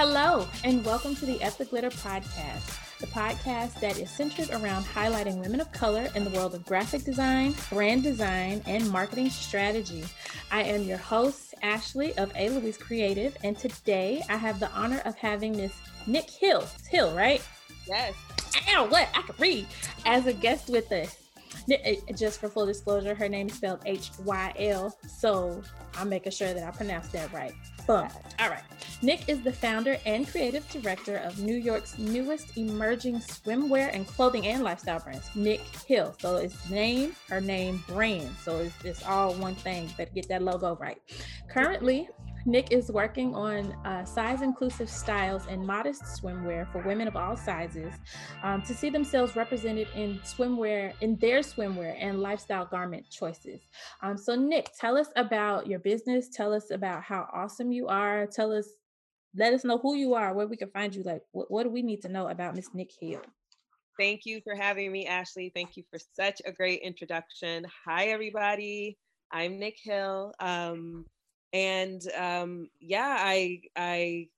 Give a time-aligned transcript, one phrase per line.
[0.00, 5.40] Hello, and welcome to the Epic Glitter Podcast, the podcast that is centered around highlighting
[5.40, 10.04] women of color in the world of graphic design, brand design, and marketing strategy.
[10.52, 12.48] I am your host, Ashley of A.
[12.50, 15.72] Louise Creative, and today I have the honor of having Miss
[16.06, 16.60] Nick Hyl.
[16.76, 17.44] It's Hyl, right?
[17.88, 18.14] Yes.
[18.76, 19.08] Ow, what?
[19.16, 19.66] I can read.
[20.06, 21.27] As a guest with us.
[21.70, 25.62] Eh, just for full disclosure, her name is spelled H Y L, so
[25.96, 27.52] I'm making sure that I pronounce that right.
[27.86, 28.08] Boom.
[28.38, 28.62] All right.
[29.00, 34.46] Nick is the founder and creative director of New York's newest emerging swimwear and clothing
[34.46, 36.14] and lifestyle brands, Nick Hyl.
[36.20, 38.30] So it's name, her name, brand.
[38.42, 39.88] So it's, it's all one thing.
[39.96, 41.00] Better get that logo right.
[41.48, 42.08] Currently,
[42.46, 47.36] Nick is working on uh, size inclusive styles and modest swimwear for women of all
[47.36, 47.92] sizes
[48.42, 53.60] um, to see themselves represented in swimwear, in their swimwear and lifestyle garment choices.
[54.02, 56.28] Um, so, Nick, tell us about your business.
[56.28, 58.26] Tell us about how awesome you are.
[58.26, 58.68] Tell us,
[59.36, 61.02] let us know who you are, where we can find you.
[61.02, 63.20] Like, what, what do we need to know about Miss Nick Hyl?
[63.98, 65.50] Thank you for having me, Ashley.
[65.54, 67.66] Thank you for such a great introduction.
[67.84, 68.96] Hi, everybody.
[69.32, 70.32] I'm Nick Hyl.
[70.38, 71.04] Um,
[71.52, 74.28] and um, yeah, I I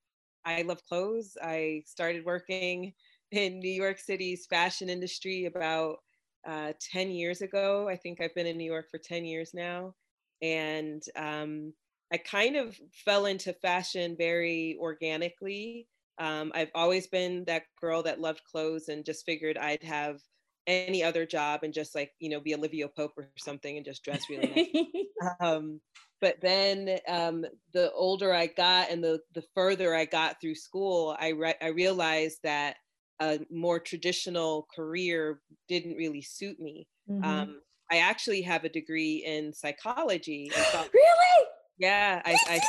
[0.44, 1.36] I love clothes.
[1.42, 2.94] I started working
[3.30, 5.98] in New York City's fashion industry about
[6.46, 7.88] uh, 10 years ago.
[7.88, 9.94] I think I've been in New York for 10 years now.
[10.42, 11.74] And um,
[12.12, 15.88] I kind of fell into fashion very organically.
[16.18, 20.20] Um, I've always been that girl that loved clothes and just figured I'd have
[20.66, 24.02] any other job and just like, you know, be Olivia Pope or something and just
[24.04, 24.68] dress really nice.
[25.40, 25.80] um,
[26.20, 31.16] but then um, the older I got and the the further I got through school,
[31.18, 32.76] I re- I realized that
[33.20, 36.86] a more traditional career didn't really suit me.
[37.08, 37.24] Mm-hmm.
[37.24, 37.60] Um,
[37.90, 40.50] I actually have a degree in psychology.
[40.52, 41.46] Thought, really?
[41.78, 42.36] Yeah, I.
[42.48, 42.60] I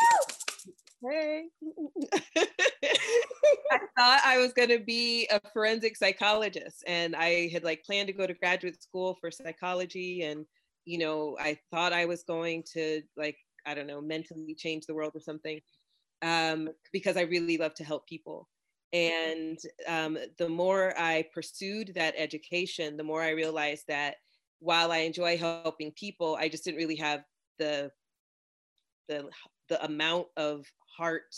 [1.09, 1.43] hey.
[3.71, 8.07] I thought I was going to be a forensic psychologist, and I had like planned
[8.07, 10.45] to go to graduate school for psychology and
[10.85, 14.93] you know, I thought I was going to like, I don't know, mentally change the
[14.93, 15.59] world or something
[16.21, 18.47] um, because I really love to help people.
[18.93, 24.15] And um, the more I pursued that education, the more I realized that
[24.59, 27.23] while I enjoy helping people, I just didn't really have
[27.57, 27.91] the
[29.07, 29.29] the
[29.69, 30.65] the amount of
[30.97, 31.35] heart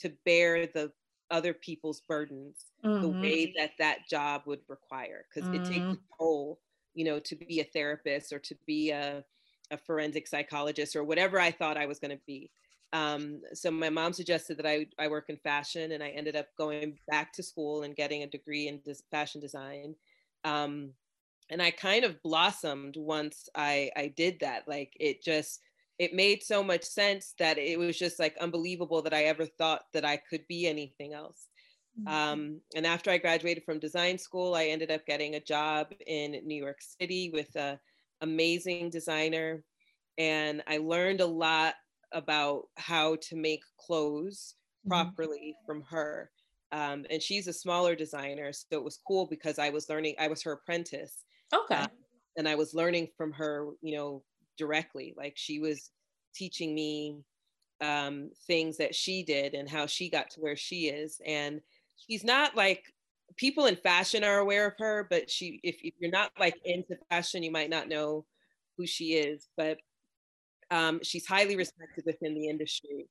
[0.00, 0.92] to bear the
[1.30, 3.02] other people's burdens mm-hmm.
[3.02, 5.62] the way that that job would require because mm-hmm.
[5.62, 5.92] it takes mm-hmm.
[5.92, 6.60] a toll
[6.94, 9.24] you know, to be a therapist or to be a,
[9.70, 12.50] a forensic psychologist or whatever I thought I was going to be.
[12.92, 16.48] Um, so my mom suggested that I, I work in fashion and I ended up
[16.58, 19.94] going back to school and getting a degree in des- fashion design.
[20.44, 20.90] Um,
[21.48, 24.68] and I kind of blossomed once I, I did that.
[24.68, 25.60] Like it just,
[25.98, 29.82] it made so much sense that it was just like unbelievable that I ever thought
[29.94, 31.48] that I could be anything else.
[32.00, 32.08] Mm-hmm.
[32.08, 36.40] Um, and after I graduated from design school, I ended up getting a job in
[36.44, 37.78] New York City with a
[38.20, 39.62] amazing designer.
[40.18, 41.74] And I learned a lot
[42.12, 44.90] about how to make clothes mm-hmm.
[44.90, 46.30] properly from her.
[46.70, 48.52] Um, and she's a smaller designer.
[48.52, 51.24] So it was cool because I was learning, I was her apprentice.
[51.52, 51.74] Okay.
[51.74, 51.86] Uh,
[52.38, 54.22] and I was learning from her, you know,
[54.56, 55.14] directly.
[55.16, 55.90] Like she was
[56.34, 57.18] teaching me
[57.82, 61.20] um, things that she did and how she got to where she is.
[61.26, 61.60] And
[62.08, 62.84] she's not like
[63.36, 66.96] people in fashion are aware of her, but she if, if you're not like into
[67.10, 68.24] fashion, you might not know
[68.76, 69.48] who she is.
[69.56, 69.78] But
[70.70, 73.08] um, she's highly respected within the industry.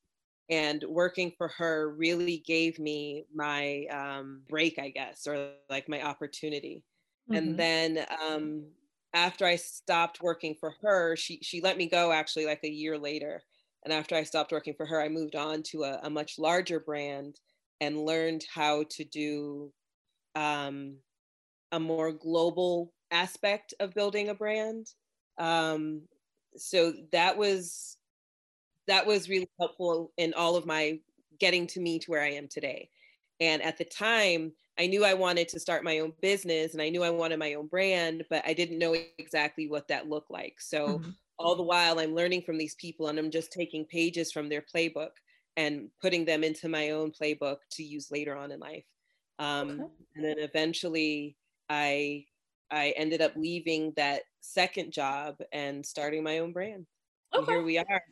[0.49, 6.01] And working for her really gave me my um, break, I guess, or like my
[6.01, 6.83] opportunity.
[7.29, 7.37] Mm-hmm.
[7.37, 8.65] And then um,
[9.13, 12.97] after I stopped working for her, she she let me go actually like a year
[12.97, 13.41] later.
[13.83, 16.79] And after I stopped working for her, I moved on to a, a much larger
[16.79, 17.39] brand
[17.81, 19.73] and learned how to do
[20.35, 20.95] um,
[21.71, 24.87] a more global aspect of building a brand.
[25.37, 26.03] Um,
[26.55, 27.97] so that was
[28.87, 30.99] that was really helpful in all of my
[31.39, 32.89] getting to me to where I am today.
[33.39, 36.89] And at the time, I knew I wanted to start my own business and I
[36.89, 40.55] knew I wanted my own brand, but I didn't know exactly what that looked like.
[40.59, 41.09] So mm-hmm.
[41.39, 44.63] all the while I'm learning from these people and I'm just taking pages from their
[44.73, 45.11] playbook
[45.57, 48.85] and putting them into my own playbook to use later on in life.
[49.39, 49.83] Um, okay.
[50.15, 51.35] And then eventually,
[51.69, 52.25] I
[52.69, 56.85] I ended up leaving that second job and starting my own brand.
[57.33, 57.39] Okay.
[57.39, 58.03] And here we are.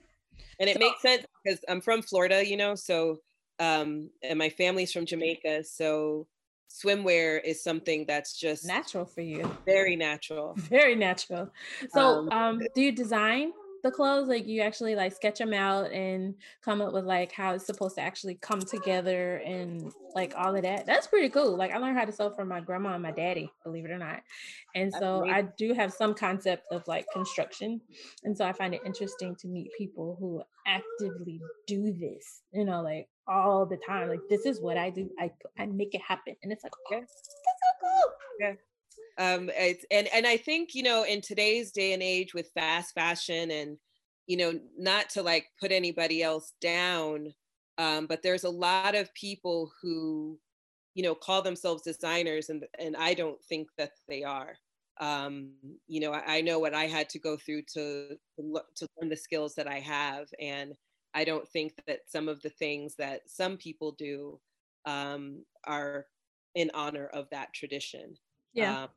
[0.60, 3.20] And it so, makes sense because I'm from Florida, you know, so
[3.60, 6.28] um, and my family's from Jamaica, so
[6.70, 9.52] swimwear is something that's just natural for you.
[9.66, 10.54] Very natural.
[10.58, 11.50] Very natural.
[11.92, 13.52] So, um, um do you design
[13.84, 17.54] the clothes like you actually like sketch them out and come up with like how
[17.54, 20.86] it's supposed to actually come together and like all of that.
[20.86, 23.52] That's pretty cool like i learned how to sew from my grandma and my daddy
[23.64, 24.22] believe it or not.
[24.76, 27.82] And so i do have some concept of like construction
[28.24, 32.82] and so i find it interesting to meet people who actively do this you know
[32.82, 36.36] like all the time like this is what i do i i make it happen
[36.44, 38.14] and it's like oh, that's so cool.
[38.40, 38.54] Yeah
[39.20, 42.94] um it's, and and i think you know in today's day and age with fast
[42.94, 43.78] fashion and
[44.28, 47.34] you know not to like put anybody else down
[47.78, 50.40] um but there's a lot of people who
[50.96, 54.58] you know call themselves designers and and i don't think that they are.
[55.00, 55.54] Um
[55.88, 59.16] you know i, I know what i had to go through to to learn the
[59.16, 60.74] skills that i have and
[61.14, 64.40] i don't think that some of the things that some people do
[64.86, 66.08] um are
[66.56, 68.18] in honor of that tradition.
[68.54, 68.84] Yeah.
[68.84, 68.90] Um,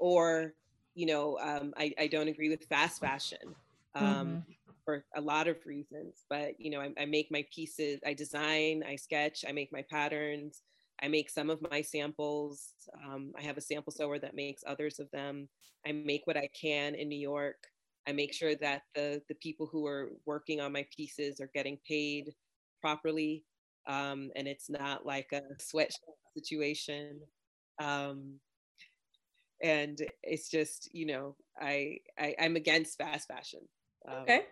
[0.00, 0.54] or
[0.94, 3.54] you know um, I, I don't agree with fast fashion
[3.94, 4.38] um, mm-hmm.
[4.84, 8.82] for a lot of reasons but you know I, I, make my pieces i design
[8.88, 10.62] i sketch i make my patterns
[11.02, 12.72] i make some of my samples
[13.04, 15.48] um, i have a sample sewer that makes others of them
[15.86, 17.68] i make what i can in new york
[18.08, 21.78] i make sure that the the people who are working on my pieces are getting
[21.86, 22.34] paid
[22.80, 23.44] properly
[23.86, 27.18] um, and it's not like a sweatshop situation
[27.80, 28.38] um,
[29.62, 33.60] and it's just you know I, I i'm against fast fashion
[34.08, 34.42] um, okay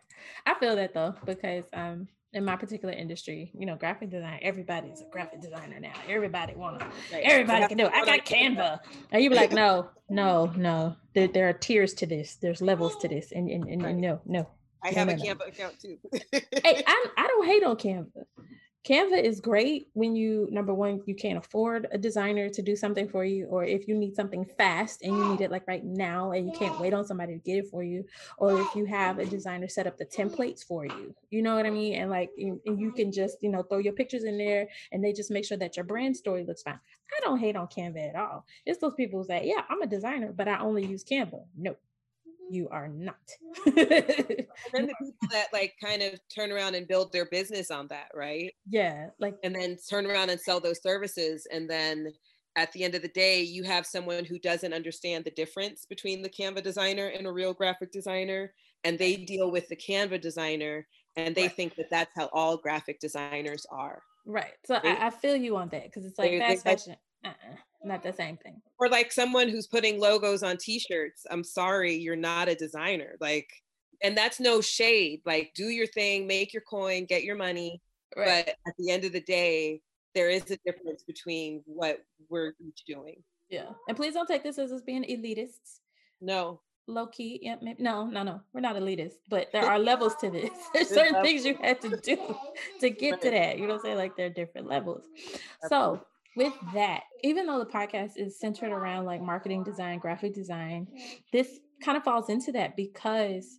[0.47, 5.01] i feel that though because um in my particular industry, you know, graphic design, everybody's
[5.01, 5.95] a graphic designer now.
[6.09, 7.23] Everybody wanna, right.
[7.25, 7.93] everybody can do it.
[7.93, 8.81] I got Canva.
[9.11, 10.97] And you be like, no, no, no.
[11.15, 12.37] There, there are tiers to this.
[12.37, 13.33] There's levels to this.
[13.33, 14.49] And, and, and, and no, no.
[14.85, 15.97] I have no, a no, Canva account too.
[16.33, 16.43] hey,
[16.87, 18.25] I, I don't hate on Canva.
[18.88, 23.06] Canva is great when you number one you can't afford a designer to do something
[23.06, 26.32] for you, or if you need something fast and you need it like right now
[26.32, 28.02] and you can't wait on somebody to get it for you,
[28.38, 31.67] or if you have a designer set up the templates for you, you know what
[31.67, 31.96] I mean?
[31.96, 35.12] And like and you can just you know throw your pictures in there and they
[35.12, 36.81] just make sure that your brand story looks fine.
[37.14, 38.46] I don't hate on Canva at all.
[38.64, 41.43] It's those people who say, yeah, I'm a designer, but I only use Canva.
[41.56, 41.76] No,
[42.50, 43.17] you are not.
[43.67, 47.87] and then the people that like kind of turn around and build their business on
[47.89, 48.53] that, right?
[48.69, 52.12] Yeah, like and then turn around and sell those services and then
[52.56, 56.23] at the end of the day you have someone who doesn't understand the difference between
[56.23, 58.53] the Canva designer and a real graphic designer
[58.85, 60.87] and they deal with the Canva designer
[61.17, 61.56] and they right.
[61.56, 64.03] think that that's how all graphic designers are.
[64.27, 64.55] Right.
[64.67, 66.97] So I, I, feel you on that because it's like they, fast they, fashion.
[67.25, 68.61] Uh-uh not the same thing.
[68.79, 71.26] Or like someone who's putting logos on t-shirts.
[71.31, 73.17] I'm sorry, you're not a designer.
[73.20, 73.50] Like,
[74.03, 75.23] and that's no shade.
[75.25, 77.81] Like, do your thing, make your coin, get your money.
[78.17, 78.47] Right.
[78.47, 79.81] But at the end of the day,
[80.15, 83.23] there is a difference between what we're each doing.
[83.49, 83.71] Yeah.
[83.88, 85.81] And please don't take this as us being elitists.
[86.21, 86.61] No.
[86.87, 87.38] Low key.
[87.43, 88.41] Yeah, maybe, no, no, no.
[88.53, 90.50] We're not elitists, but there are levels to this.
[90.75, 92.37] There's certain things you have to do
[92.81, 93.59] to get to that.
[93.59, 93.99] You know what I'm saying?
[93.99, 95.05] Like there are different levels.
[95.69, 96.00] So
[96.38, 100.87] with that, even though the podcast is centered around like marketing design, graphic design,
[101.32, 103.58] this kind of falls into that because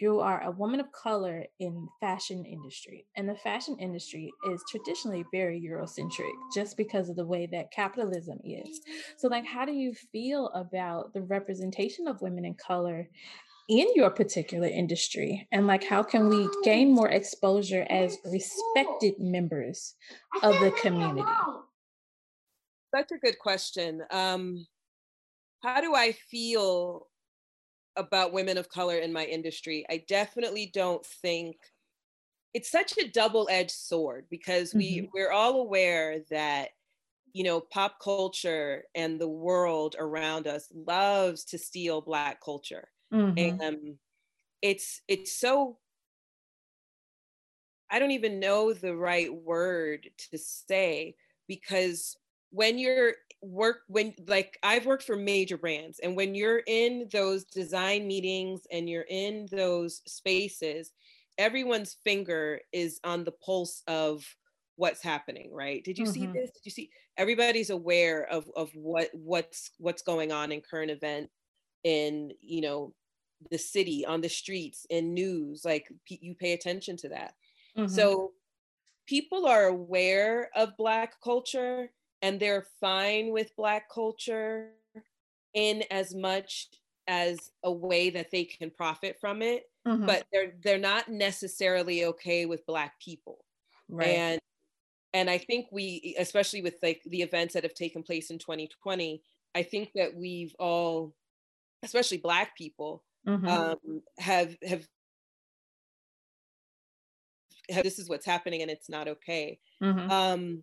[0.00, 5.24] you are a woman of color in fashion industry and the fashion industry is traditionally
[5.32, 8.80] very eurocentric just because of the way that capitalism is.
[9.16, 13.08] So like how do you feel about the representation of women in color
[13.68, 15.48] in your particular industry?
[15.50, 19.96] And like how can we gain more exposure as respected members
[20.44, 21.24] of the community
[22.94, 24.02] such a good question.
[24.10, 24.66] Um,
[25.62, 27.08] how do I feel
[27.96, 29.84] about women of color in my industry?
[29.90, 31.56] I definitely don't think
[32.54, 35.06] it's such a double-edged sword because we mm-hmm.
[35.12, 36.70] we're all aware that
[37.32, 43.36] you know pop culture and the world around us loves to steal black culture mm-hmm.
[43.36, 43.98] and um,
[44.62, 45.76] it's it's so
[47.90, 51.14] i don't even know the right word to say
[51.46, 52.16] because
[52.50, 57.44] when you're work when like I've worked for major brands and when you're in those
[57.44, 60.92] design meetings and you're in those spaces
[61.36, 64.24] everyone's finger is on the pulse of
[64.74, 66.12] what's happening right did you mm-hmm.
[66.12, 70.60] see this did you see everybody's aware of of what what's what's going on in
[70.60, 71.30] current event
[71.84, 72.92] in you know
[73.52, 77.34] the city on the streets in news like p- you pay attention to that
[77.76, 77.86] mm-hmm.
[77.86, 78.32] so
[79.06, 81.90] people are aware of black culture
[82.22, 84.70] and they're fine with black culture
[85.54, 86.68] in as much
[87.06, 90.06] as a way that they can profit from it mm-hmm.
[90.06, 93.38] but they're they're not necessarily okay with black people
[93.88, 94.40] right and
[95.14, 99.22] and i think we especially with like the events that have taken place in 2020
[99.54, 101.14] i think that we've all
[101.82, 103.48] especially black people mm-hmm.
[103.48, 104.86] um, have have
[107.82, 110.10] this is what's happening and it's not okay mm-hmm.
[110.10, 110.62] um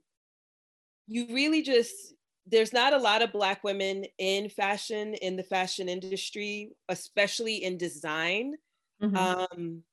[1.07, 2.13] you really just
[2.47, 7.77] there's not a lot of black women in fashion in the fashion industry especially in
[7.77, 8.55] design.
[9.01, 9.15] Mm-hmm.
[9.17, 9.83] um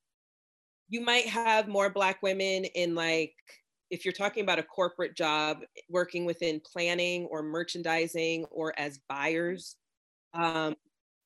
[0.88, 3.34] you might have more black women in like
[3.90, 5.58] if you're talking about a corporate job
[5.90, 9.74] working within planning or merchandising or as buyers
[10.34, 10.76] um,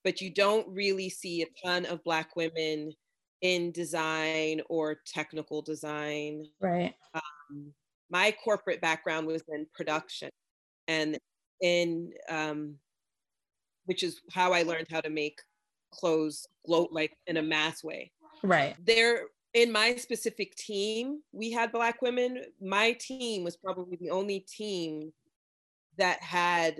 [0.04, 2.92] but you don't really see a ton of black women
[3.42, 6.44] in design or technical design.
[6.60, 6.94] Right.
[7.14, 7.72] Um,
[8.10, 10.30] my corporate background was in production
[10.88, 11.18] and
[11.60, 12.76] in um,
[13.86, 15.38] which is how i learned how to make
[15.92, 18.10] clothes gloat like in a mass way
[18.42, 19.22] right there
[19.56, 22.42] in my specific team, we had Black women.
[22.60, 25.14] My team was probably the only team
[25.96, 26.76] that had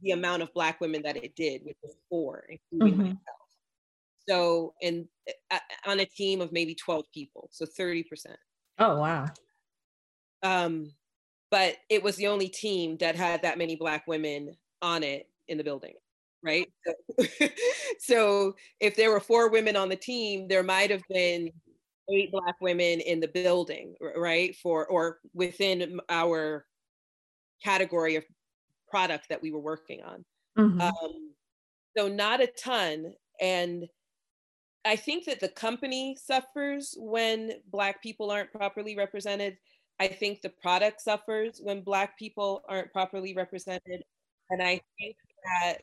[0.00, 3.02] the amount of Black women that it did, which was four, including mm-hmm.
[3.08, 3.18] myself.
[4.26, 5.06] So, in
[5.50, 8.04] uh, on a team of maybe 12 people, so 30%.
[8.78, 9.26] Oh, wow.
[10.46, 10.92] Um,
[11.50, 15.58] but it was the only team that had that many Black women on it in
[15.58, 15.94] the building
[16.42, 16.70] right?
[16.86, 17.46] So,
[17.98, 21.50] so, if there were four women on the team, there might have been
[22.10, 26.64] eight black women in the building right for or within our
[27.62, 28.24] category of
[28.88, 30.24] product that we were working on
[30.58, 30.80] mm-hmm.
[30.80, 31.32] um,
[31.96, 33.86] so not a ton and
[34.84, 39.56] i think that the company suffers when black people aren't properly represented
[40.00, 44.02] i think the product suffers when black people aren't properly represented
[44.50, 45.78] and i think that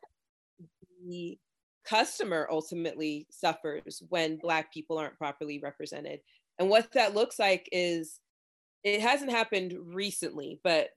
[1.05, 1.37] the
[1.83, 6.19] customer ultimately suffers when black people aren't properly represented.
[6.59, 8.19] And what that looks like is
[8.83, 10.89] it hasn't happened recently but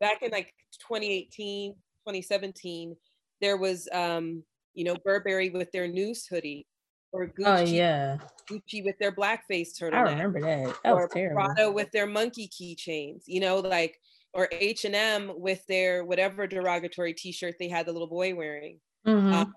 [0.00, 0.52] back in like
[0.88, 2.96] 2018 2017
[3.40, 6.66] there was um you know burberry with their news hoodie
[7.14, 8.18] or oh, Gucci, oh, yeah.
[8.50, 10.08] Gucci with their blackface turtleneck.
[10.08, 10.76] I remember that.
[10.82, 11.44] That was terrible.
[11.44, 13.22] Prada with their monkey keychains.
[13.26, 14.00] You know, like
[14.32, 18.80] or H and M with their whatever derogatory T-shirt they had the little boy wearing.
[19.06, 19.32] Mm-hmm.
[19.32, 19.54] Um,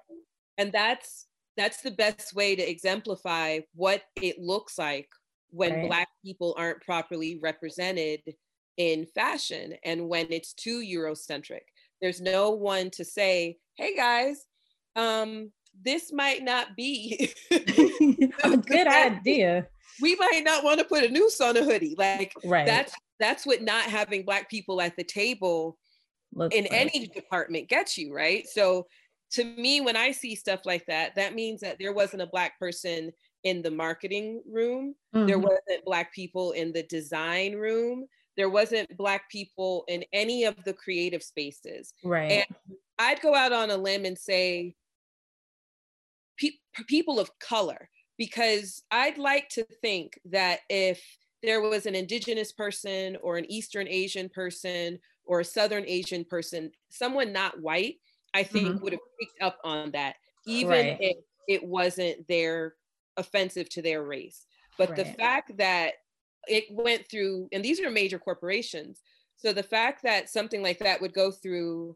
[0.59, 5.09] and that's that's the best way to exemplify what it looks like
[5.49, 5.87] when right.
[5.87, 8.21] black people aren't properly represented
[8.77, 11.61] in fashion and when it's too eurocentric
[11.99, 14.45] there's no one to say hey guys
[14.95, 15.51] um
[15.83, 19.67] this might not be a good idea
[20.01, 22.65] we might not want to put a noose on a hoodie like right.
[22.65, 25.77] that's that's what not having black people at the table
[26.33, 26.73] Looks in like.
[26.73, 28.85] any department gets you right so
[29.31, 32.57] to me, when I see stuff like that, that means that there wasn't a black
[32.59, 33.11] person
[33.43, 34.95] in the marketing room.
[35.13, 35.27] Mm-hmm.
[35.27, 38.05] There wasn't black people in the design room.
[38.37, 41.93] There wasn't black people in any of the creative spaces.
[42.03, 42.31] Right.
[42.31, 42.45] And
[42.99, 44.75] I'd go out on a limb and say
[46.85, 51.01] people of color, because I'd like to think that if
[51.43, 56.71] there was an indigenous person or an Eastern Asian person or a Southern Asian person,
[56.89, 57.95] someone not white,
[58.33, 58.83] I think mm-hmm.
[58.83, 60.15] would have picked up on that,
[60.45, 60.97] even right.
[60.99, 61.17] if
[61.47, 62.73] it wasn't their
[63.17, 64.45] offensive to their race.
[64.77, 64.97] But right.
[64.97, 65.93] the fact that
[66.47, 69.01] it went through, and these are major corporations.
[69.37, 71.95] So the fact that something like that would go through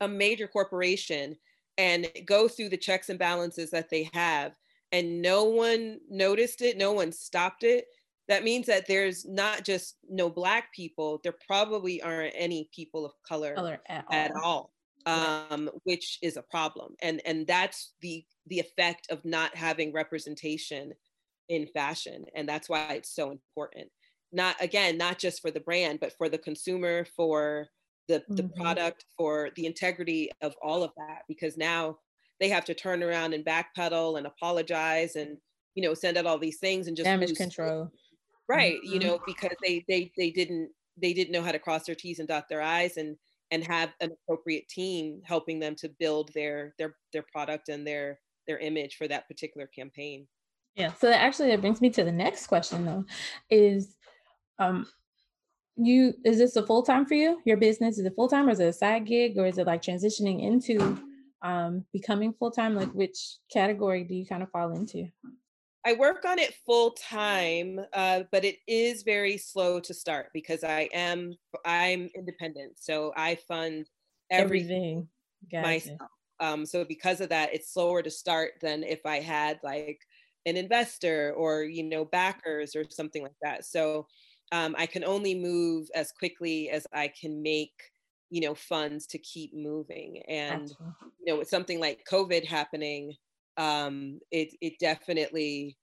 [0.00, 1.36] a major corporation
[1.78, 4.54] and go through the checks and balances that they have,
[4.92, 7.86] and no one noticed it, no one stopped it,
[8.28, 13.12] that means that there's not just no black people, there probably aren't any people of
[13.26, 14.14] color, color at, all.
[14.14, 14.74] at all
[15.06, 16.94] um, which is a problem.
[17.02, 20.92] And and that's the the effect of not having representation
[21.48, 22.24] in fashion.
[22.34, 23.88] And that's why it's so important.
[24.32, 27.68] Not again, not just for the brand, but for the consumer, for
[28.08, 28.60] the, the mm-hmm.
[28.60, 31.22] product, for the integrity of all of that.
[31.28, 31.98] Because now
[32.40, 35.36] they have to turn around and backpedal and apologize and
[35.74, 37.90] you know send out all these things and just damage control.
[38.48, 38.76] Right.
[38.76, 38.92] Mm-hmm.
[38.92, 40.70] You know, because they they they didn't
[41.00, 43.16] they didn't know how to cross their T's and dot their I's and
[43.50, 48.18] and have an appropriate team helping them to build their their their product and their
[48.46, 50.26] their image for that particular campaign
[50.74, 53.04] yeah so that actually that brings me to the next question though
[53.50, 53.96] is
[54.58, 54.86] um
[55.76, 58.68] you is this a full-time for you your business is it full-time or is it
[58.68, 60.96] a side gig or is it like transitioning into
[61.42, 65.08] um becoming full-time like which category do you kind of fall into
[65.86, 70.64] I work on it full time, uh, but it is very slow to start because
[70.64, 71.34] I am
[71.66, 73.86] I'm independent, so I fund
[74.30, 75.08] everything,
[75.52, 75.62] everything.
[75.62, 76.10] myself.
[76.40, 80.00] Um, so because of that, it's slower to start than if I had like
[80.46, 83.66] an investor or you know backers or something like that.
[83.66, 84.06] So
[84.52, 87.72] um, I can only move as quickly as I can make
[88.30, 90.22] you know funds to keep moving.
[90.28, 90.68] And
[91.20, 93.14] you know, with something like COVID happening
[93.56, 95.76] um, it it definitely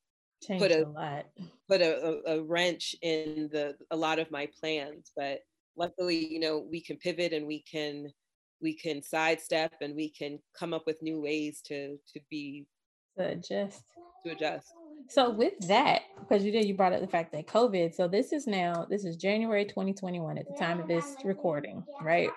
[0.43, 1.25] Changed put a, a lot.
[1.69, 5.11] put a, a, a wrench in the a lot of my plans.
[5.15, 5.39] But
[5.77, 8.11] luckily, you know, we can pivot and we can
[8.61, 12.65] we can sidestep and we can come up with new ways to to be
[13.17, 13.83] to adjust
[14.25, 14.73] to adjust
[15.09, 18.31] so with that because you did you brought up the fact that covid so this
[18.31, 22.29] is now this is january 2021 at the time of this recording right?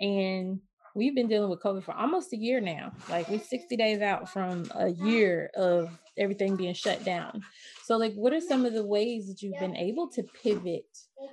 [0.00, 0.60] And
[0.94, 4.28] we've been dealing with covid for almost a year now like we're 60 days out
[4.28, 7.42] from a year of everything being shut down.
[7.84, 10.86] So like what are some of the ways that you've been able to pivot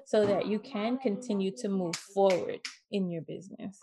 [0.06, 2.60] so that you can continue to move forward
[2.92, 3.78] in your business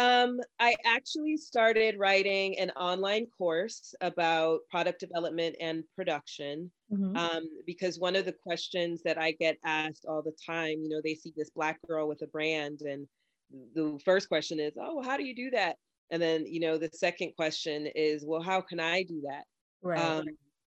[0.00, 7.14] um, I actually started writing an online course about product development and production mm-hmm.
[7.16, 11.02] um, because one of the questions that I get asked all the time, you know,
[11.04, 13.06] they see this black girl with a brand, and
[13.74, 15.76] the first question is, "Oh, how do you do that?"
[16.10, 19.44] And then, you know, the second question is, "Well, how can I do that?"
[19.82, 20.00] Right.
[20.00, 20.24] Um,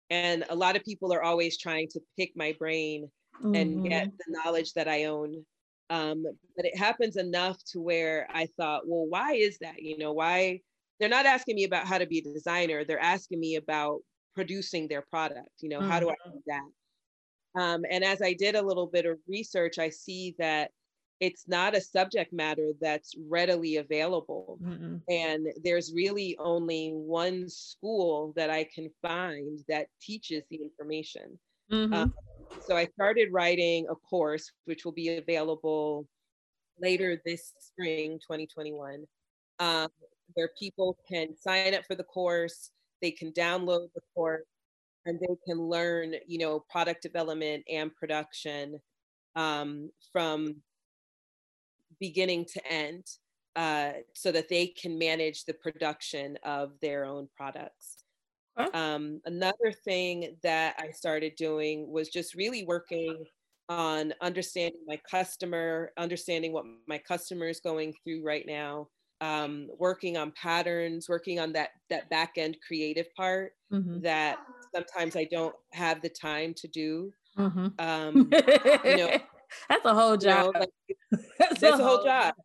[0.09, 3.09] and a lot of people are always trying to pick my brain
[3.41, 3.55] mm-hmm.
[3.55, 4.15] and get mm-hmm.
[4.17, 5.45] the knowledge that I own
[5.89, 6.23] um,
[6.55, 9.81] but it happens enough to where I thought, well, why is that?
[9.81, 10.61] You know, why
[10.99, 13.99] they're not asking me about how to be a designer, they're asking me about
[14.35, 15.49] producing their product.
[15.59, 15.89] You know, mm-hmm.
[15.89, 16.31] how do I mm-hmm.
[16.31, 17.61] do that?
[17.61, 20.71] Um, and as I did a little bit of research, I see that
[21.19, 24.57] it's not a subject matter that's readily available.
[24.61, 25.01] Mm-mm.
[25.07, 31.39] And there's really only one school that I can find that teaches the information.
[31.73, 31.93] Mm-hmm.
[31.93, 32.13] Um,
[32.61, 36.07] so I started writing a course, which will be available
[36.79, 39.05] later this spring, 2021,
[39.59, 39.87] um,
[40.35, 42.69] where people can sign up for the course,
[43.01, 44.45] they can download the course,
[45.05, 48.79] and they can learn, you know, product development and production
[49.35, 50.55] um, from
[51.99, 53.03] beginning to end,
[53.55, 58.02] uh, so that they can manage the production of their own products.
[58.73, 63.25] Um, another thing that I started doing was just really working
[63.69, 68.87] on understanding my customer, understanding what my customer is going through right now,
[69.21, 74.01] um, working on patterns, working on that that back end creative part mm-hmm.
[74.01, 74.37] that
[74.73, 77.11] sometimes I don't have the time to do.
[77.37, 77.67] Mm-hmm.
[77.79, 78.29] Um,
[78.85, 79.17] you know,
[79.69, 80.47] that's a whole job.
[80.47, 80.69] You know, like,
[81.39, 82.35] that's, that's, a whole job.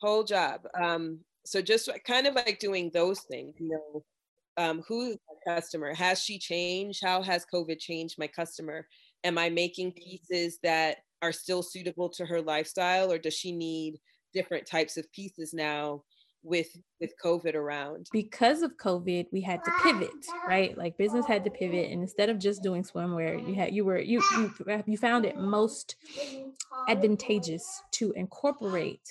[0.00, 0.62] Whole job.
[0.80, 4.04] Um, so just kind of like doing those things, you know,
[4.56, 5.94] um, who is my customer?
[5.94, 7.00] Has she changed?
[7.02, 8.86] How has COVID changed my customer?
[9.24, 14.00] Am I making pieces that are still suitable to her lifestyle, or does she need
[14.34, 16.02] different types of pieces now
[16.42, 18.08] with with COVID around?
[18.12, 20.10] Because of COVID, we had to pivot,
[20.46, 20.76] right?
[20.76, 24.00] Like business had to pivot, and instead of just doing swimwear, you had you were
[24.00, 24.52] you you
[24.86, 25.96] you found it most
[26.88, 29.08] advantageous to incorporate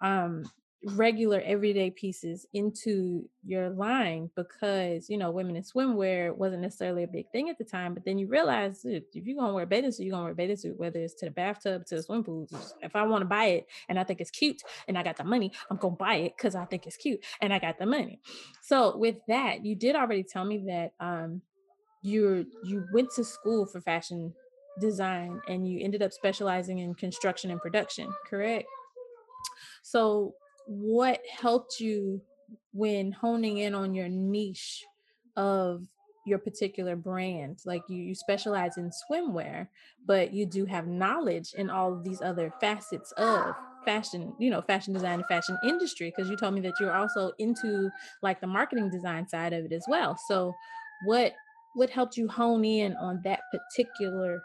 [0.00, 0.44] um,
[0.84, 7.08] regular everyday pieces into your line because you know women in swimwear wasn't necessarily a
[7.08, 9.92] big thing at the time but then you realize if you're gonna wear a bathing
[9.92, 12.24] suit you're gonna wear a bathing suit whether it's to the bathtub to the swim
[12.24, 12.48] pool
[12.80, 15.24] if i want to buy it and i think it's cute and i got the
[15.24, 18.20] money i'm gonna buy it because i think it's cute and i got the money.
[18.60, 21.42] So with that you did already tell me that um
[22.02, 24.34] you you went to school for fashion
[24.80, 28.66] design and you ended up specializing in construction and production correct?
[29.82, 30.34] So
[30.66, 32.20] what helped you
[32.72, 34.84] when honing in on your niche
[35.36, 35.86] of
[36.26, 37.60] your particular brand?
[37.64, 39.68] Like you, you specialize in swimwear
[40.06, 44.62] but you do have knowledge in all of these other facets of fashion you know
[44.62, 47.90] fashion design and fashion industry because you told me that you're also into
[48.22, 50.16] like the marketing design side of it as well.
[50.28, 50.54] So
[51.04, 51.34] what
[51.74, 54.42] what helped you hone in on that particular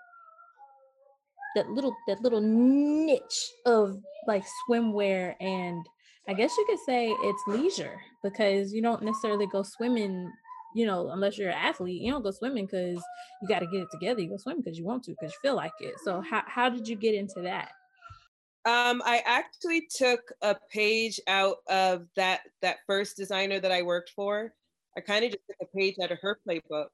[1.56, 5.86] that little that little niche of like swimwear and
[6.28, 10.30] I guess you could say it's leisure because you don't necessarily go swimming,
[10.76, 12.02] you know, unless you're an athlete.
[12.02, 13.02] You don't go swimming because
[13.42, 14.22] you got to get it together.
[14.22, 15.96] You go swim because you want to, because you feel like it.
[16.04, 17.72] So how how did you get into that?
[18.66, 24.10] Um, I actually took a page out of that that first designer that I worked
[24.10, 24.54] for.
[24.98, 26.88] I kind of just took a page out of her playbook,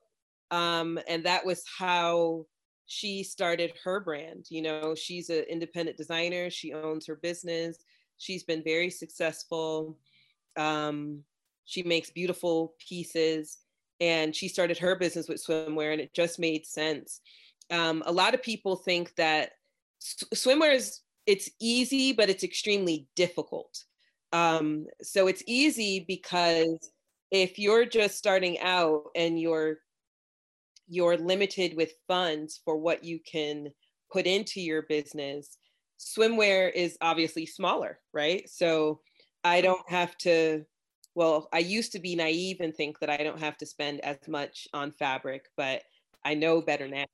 [0.52, 2.46] um, and that was how
[2.86, 4.46] she started her brand.
[4.50, 6.52] You know, she's an independent designer.
[6.52, 7.78] She owns her business.
[8.18, 9.98] She's been very successful.
[10.56, 11.24] Um,
[11.66, 13.58] she makes beautiful pieces,
[14.00, 17.22] and she started her business with swimwear, and it just made sense.
[17.72, 19.52] Um, a lot of people think that
[20.34, 23.84] swimwear is it's easy, but it's extremely difficult.
[24.34, 26.92] Um, so it's easy because
[27.32, 29.78] if you're just starting out and you're
[30.88, 33.70] you're limited with funds for what you can
[34.12, 35.58] put into your business
[36.04, 38.50] swimwear is obviously smaller, right?
[38.50, 39.02] So
[39.44, 40.66] I don't have to,
[41.16, 44.18] well, I used to be naive and think that I don't have to spend as
[44.28, 45.84] much on fabric, but
[46.26, 47.06] I know better now.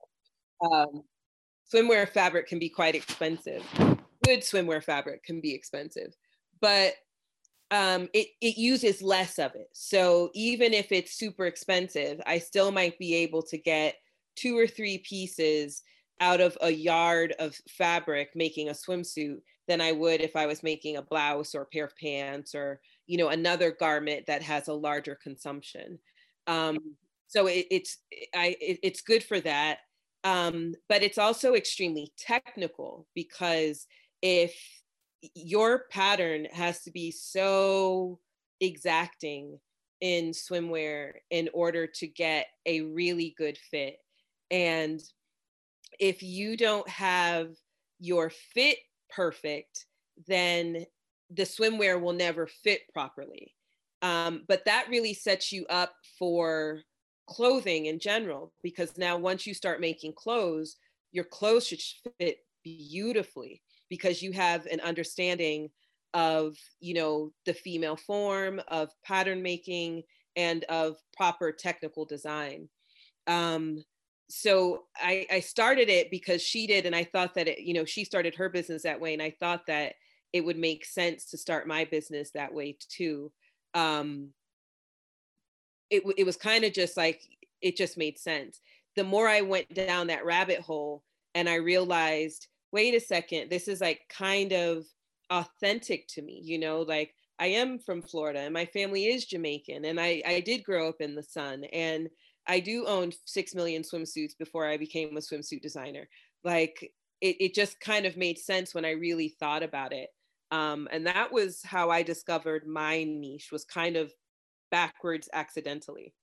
[0.61, 1.03] Um,
[1.73, 3.63] swimwear fabric can be quite expensive.
[4.23, 6.15] Good swimwear fabric can be expensive,
[6.61, 6.93] but
[7.71, 9.69] um, it, it uses less of it.
[9.73, 13.95] So even if it's super expensive, I still might be able to get
[14.35, 15.83] two or three pieces
[16.19, 20.63] out of a yard of fabric making a swimsuit than I would if I was
[20.63, 24.67] making a blouse or a pair of pants or you know another garment that has
[24.67, 25.99] a larger consumption.
[26.47, 26.79] Um,
[27.27, 27.97] so it, it's
[28.35, 29.79] I it, it's good for that,
[30.23, 33.85] um, but it's also extremely technical because
[34.21, 34.55] if
[35.35, 38.19] your pattern has to be so
[38.61, 39.59] exacting
[40.01, 43.97] in swimwear in order to get a really good fit.
[44.51, 45.01] And
[45.99, 47.49] if you don't have
[47.99, 48.77] your fit
[49.09, 49.85] perfect,
[50.27, 50.85] then
[51.29, 53.53] the swimwear will never fit properly.
[54.01, 56.81] Um, but that really sets you up for
[57.27, 60.77] clothing in general, because now once you start making clothes,
[61.11, 61.81] your clothes should
[62.19, 65.69] fit beautifully because you have an understanding
[66.13, 70.01] of you know the female form of pattern making
[70.35, 72.67] and of proper technical design
[73.27, 73.83] um,
[74.29, 77.85] so I, I started it because she did and i thought that it you know
[77.85, 79.93] she started her business that way and i thought that
[80.33, 83.31] it would make sense to start my business that way too.
[83.73, 84.29] Um,
[85.89, 87.21] it, it was kind of just like
[87.61, 88.61] it just made sense.
[88.95, 91.03] The more i went down that rabbit hole
[91.35, 94.85] and i realized wait a second, this is like kind of
[95.31, 99.85] authentic to me, you know, like I am from Florida and my family is Jamaican
[99.85, 102.09] and I, I did grow up in the sun and
[102.49, 106.09] I do own 6 million swimsuits before I became a swimsuit designer.
[106.43, 110.09] Like it, it just kind of made sense when I really thought about it.
[110.51, 114.11] Um, and that was how I discovered my niche was kind of
[114.71, 116.15] backwards accidentally.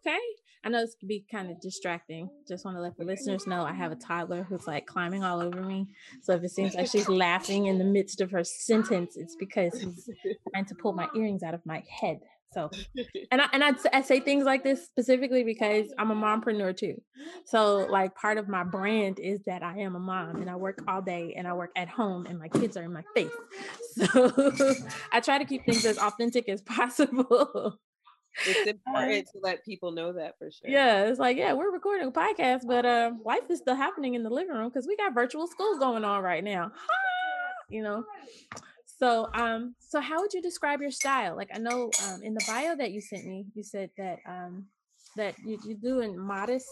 [0.00, 0.18] Okay.
[0.64, 2.28] I know this could be kind of distracting.
[2.46, 5.40] Just want to let the listeners know I have a toddler who's like climbing all
[5.40, 5.88] over me.
[6.22, 9.80] So if it seems like she's laughing in the midst of her sentence, it's because
[9.80, 10.08] he's
[10.52, 12.20] trying to pull my earrings out of my head.
[12.52, 12.70] So,
[13.30, 17.00] and I and I, I say things like this specifically because I'm a mompreneur too.
[17.46, 20.82] So, like part of my brand is that I am a mom and I work
[20.86, 23.30] all day and I work at home and my kids are in my face.
[23.96, 24.32] So,
[25.12, 27.78] I try to keep things as authentic as possible
[28.46, 30.70] it's important to let people know that for sure.
[30.70, 34.22] Yeah, it's like, yeah, we're recording a podcast, but uh, life is still happening in
[34.22, 36.72] the living room because we got virtual school going on right now.
[37.68, 38.04] you know.
[39.02, 41.34] So, um, so how would you describe your style?
[41.34, 44.66] Like, I know um, in the bio that you sent me, you said that um,
[45.16, 46.68] that you, you're doing modest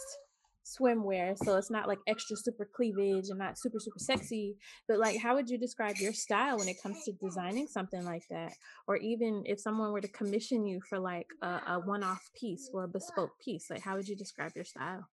[0.65, 5.19] swimwear so it's not like extra super cleavage and not super super sexy but like
[5.19, 8.53] how would you describe your style when it comes to designing something like that
[8.87, 12.85] or even if someone were to commission you for like a, a one-off piece or
[12.85, 15.09] a bespoke piece like how would you describe your style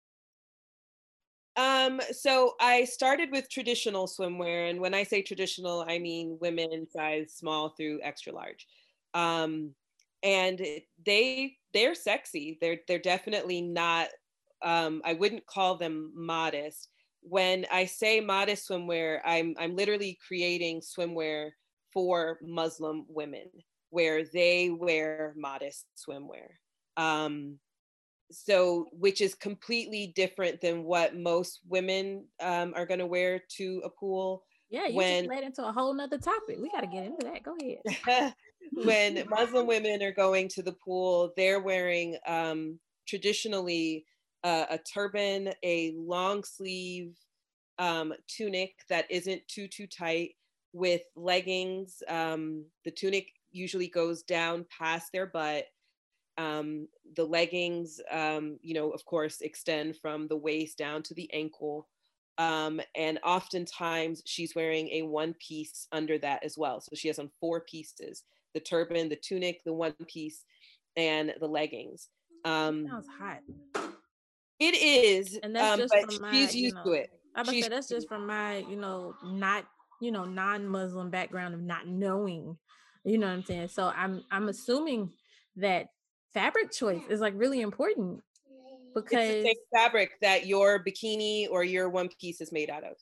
[1.56, 6.88] um so i started with traditional swimwear and when i say traditional i mean women
[6.92, 8.68] size small through extra large
[9.14, 9.72] um
[10.24, 10.60] and
[11.06, 14.10] they they're sexy they're they're definitely not
[14.64, 16.90] um, I wouldn't call them modest.
[17.22, 21.52] When I say modest swimwear, I'm, I'm literally creating swimwear
[21.94, 23.50] for Muslim women
[23.90, 26.48] where they wear modest swimwear.
[26.98, 27.60] Um,
[28.34, 33.82] so, which is completely different than what most women um, are going to wear to
[33.86, 34.44] a pool.
[34.70, 36.58] Yeah, you when, just led into a whole nother topic.
[36.60, 37.44] We got to get into that.
[37.44, 37.56] Go
[38.08, 38.34] ahead.
[38.74, 44.06] when Muslim women are going to the pool, they're wearing um, traditionally
[44.44, 47.16] uh, a turban, a long sleeve
[47.80, 50.32] um, tunic that isn't too too tight
[50.74, 52.02] with leggings.
[52.08, 55.66] Um, the tunic usually goes down past their butt.
[56.38, 61.32] Um, the leggings, um, you know, of course, extend from the waist down to the
[61.34, 61.88] ankle.
[62.40, 66.82] Um, and oftentimes she's wearing a one piece under that as well.
[66.82, 70.44] So she has on four pieces the turban, the tunic, the one piece,
[70.96, 72.10] and the leggings.
[72.46, 73.40] Um, sounds hot.
[74.60, 77.10] It is, and that's um, just but my, she's used know, to it.
[77.36, 79.66] I say that's just from my, you know, not,
[80.02, 82.58] you know, non-Muslim background of not knowing,
[83.04, 83.70] you know what I'm saying.
[83.70, 85.12] So I'm, I'm assuming
[85.56, 85.88] that
[86.34, 88.22] fabric choice is like really important
[88.94, 92.96] because it's the fabric that your bikini or your one piece is made out of.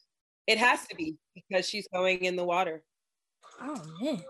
[0.48, 2.84] It has to be because she's going in the water.
[3.62, 4.22] Oh man.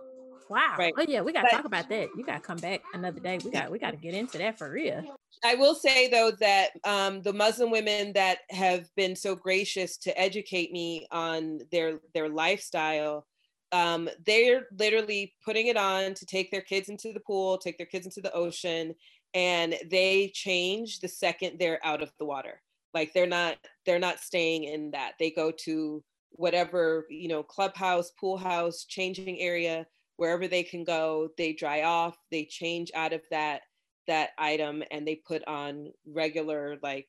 [0.50, 0.76] Wow.
[0.78, 0.94] Right.
[0.98, 2.10] Oh yeah, we gotta but, talk about that.
[2.18, 3.40] You gotta come back another day.
[3.44, 5.02] We got we gotta get into that for real.
[5.46, 10.20] I will say though that um, the Muslim women that have been so gracious to
[10.20, 13.26] educate me on their their lifestyle,
[13.72, 17.88] um, they're literally putting it on to take their kids into the pool, take their
[17.88, 18.94] kids into the ocean,
[19.34, 22.62] and they change the second they're out of the water.
[22.94, 25.14] Like they're not they're not staying in that.
[25.20, 31.30] They go to whatever you know clubhouse pool house changing area wherever they can go
[31.38, 33.62] they dry off they change out of that
[34.08, 37.08] that item and they put on regular like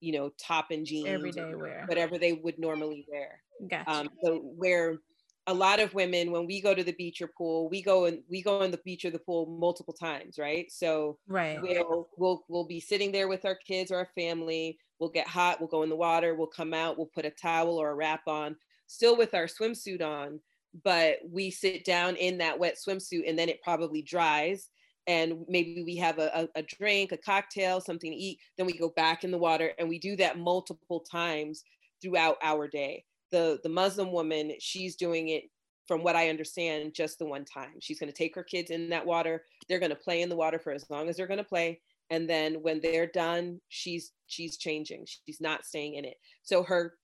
[0.00, 1.84] you know top and jeans everyday wear.
[1.86, 3.42] whatever they would normally wear.
[3.68, 3.90] Gotcha.
[3.90, 4.98] um so where
[5.46, 8.22] a lot of women when we go to the beach or pool we go and
[8.28, 10.70] we go in the beach or the pool multiple times right?
[10.70, 11.60] So right.
[11.60, 14.78] we'll we'll we'll be sitting there with our kids or our family.
[14.98, 17.78] We'll get hot we'll go in the water we'll come out we'll put a towel
[17.78, 18.54] or a wrap on
[18.86, 20.40] still with our swimsuit on
[20.84, 24.68] but we sit down in that wet swimsuit and then it probably dries
[25.06, 28.76] and maybe we have a, a, a drink a cocktail something to eat then we
[28.76, 31.64] go back in the water and we do that multiple times
[32.02, 35.44] throughout our day the the muslim woman she's doing it
[35.86, 37.72] from what i understand just the one time.
[37.80, 40.36] She's going to take her kids in that water they're going to play in the
[40.36, 44.12] water for as long as they're going to play and then when they're done she's
[44.26, 46.16] she's changing she's not staying in it.
[46.42, 46.94] So her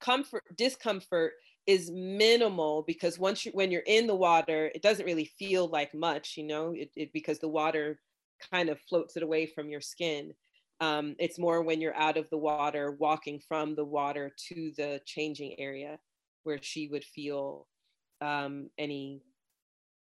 [0.00, 1.32] comfort discomfort
[1.66, 5.94] is minimal because once you when you're in the water it doesn't really feel like
[5.94, 6.72] much you know?
[6.76, 8.00] It, it because the water
[8.52, 10.32] kind of floats it away from your skin
[10.80, 15.00] um, it's more when you're out of the water walking from the water to the
[15.04, 15.98] changing area
[16.44, 17.66] where she would feel
[18.20, 19.22] um, any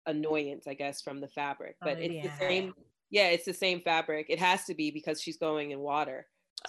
[0.08, 2.24] annoyance i guess from the fabric but oh, it's yeah.
[2.24, 2.74] the same
[3.12, 6.26] yeah it's the same fabric it has to be because she's going in water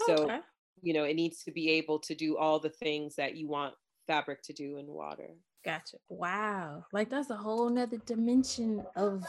[0.06, 0.40] so okay.
[0.82, 3.72] you know it needs to be able to do all the things that you want
[4.06, 5.30] fabric to do in water.
[5.64, 5.98] Gotcha.
[6.08, 6.86] Wow.
[6.92, 9.24] Like that's a whole nother dimension of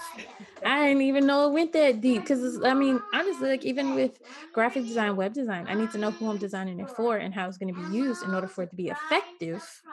[0.66, 2.26] I didn't even know it went that deep.
[2.26, 4.20] Cause I mean, honestly, like even with
[4.52, 7.48] graphic design, web design, I need to know who I'm designing it for and how
[7.48, 9.84] it's going to be used in order for it to be effective.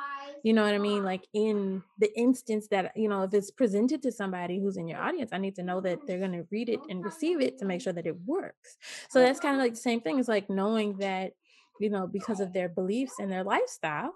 [0.42, 1.04] You know what I mean?
[1.04, 4.98] Like in the instance that, you know, if it's presented to somebody who's in your
[4.98, 7.66] audience, I need to know that they're going to read it and receive it to
[7.66, 8.78] make sure that it works.
[9.10, 10.18] So that's kind of like the same thing.
[10.18, 11.32] It's like knowing that,
[11.78, 14.14] you know, because of their beliefs and their lifestyle,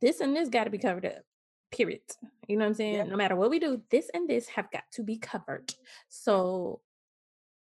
[0.00, 1.22] this and this got to be covered up.
[1.70, 2.00] Period.
[2.46, 2.94] You know what I'm saying?
[2.94, 3.08] Yep.
[3.08, 5.74] No matter what we do, this and this have got to be covered.
[6.08, 6.80] So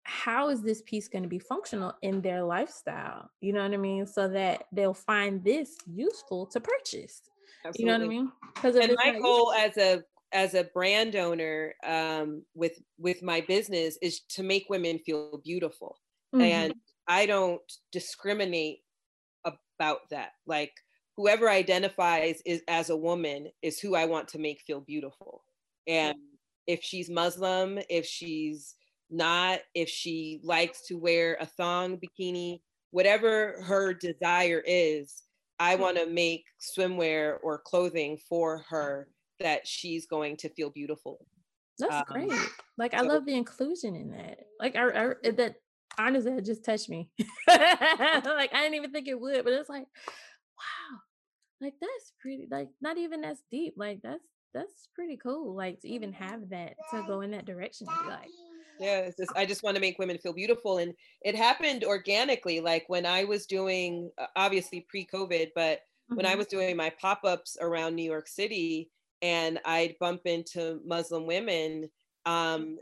[0.04, 3.30] how is this piece going to be functional in their lifestyle?
[3.42, 4.08] You know what I mean?
[4.08, 7.22] So that they'll find this useful to purchase.
[7.66, 7.82] Absolutely.
[7.82, 8.32] You know what I mean?
[8.56, 13.98] Because and my goal as a as a brand owner um, with with my business
[14.02, 15.98] is to make women feel beautiful,
[16.34, 16.44] mm-hmm.
[16.44, 16.74] and
[17.08, 17.62] I don't
[17.92, 18.80] discriminate
[19.46, 20.32] about that.
[20.46, 20.74] Like
[21.17, 25.43] whoever identifies is, as a woman is who I want to make feel beautiful.
[25.88, 26.15] And
[26.67, 28.75] if she's Muslim, if she's
[29.10, 35.23] not, if she likes to wear a thong bikini, whatever her desire is,
[35.60, 41.25] I want to make swimwear or clothing for her that she's going to feel beautiful.
[41.80, 42.32] That's um, great.
[42.77, 44.39] Like I love the inclusion in that.
[44.60, 45.56] Like I, I that
[45.97, 47.10] honestly it just touched me.
[47.47, 49.86] like I didn't even think it would, but it's like,
[50.58, 50.99] wow,
[51.62, 55.88] like that's pretty like not even that's deep like that's that's pretty cool like to
[55.88, 58.30] even have that to go in that direction like
[58.80, 62.86] yeah just, i just want to make women feel beautiful and it happened organically like
[62.88, 66.15] when i was doing obviously pre-covid but mm-hmm.
[66.15, 66.39] when i mm-hmm.
[66.39, 68.89] was doing my pop-ups around new york city
[69.22, 71.89] and i'd bump into muslim women
[72.26, 72.78] um,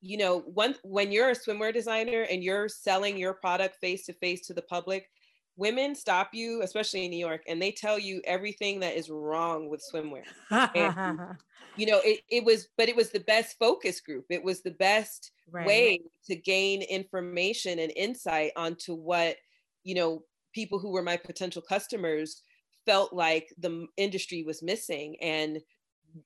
[0.00, 4.12] you know one when you're a swimwear designer and you're selling your product face to
[4.12, 5.10] face to the public
[5.56, 9.68] women stop you, especially in New York, and they tell you everything that is wrong
[9.68, 10.24] with swimwear.
[10.50, 11.20] and,
[11.76, 14.26] you know, it, it was, but it was the best focus group.
[14.30, 15.66] It was the best right.
[15.66, 19.36] way to gain information and insight onto what,
[19.84, 22.42] you know, people who were my potential customers
[22.84, 25.60] felt like the industry was missing and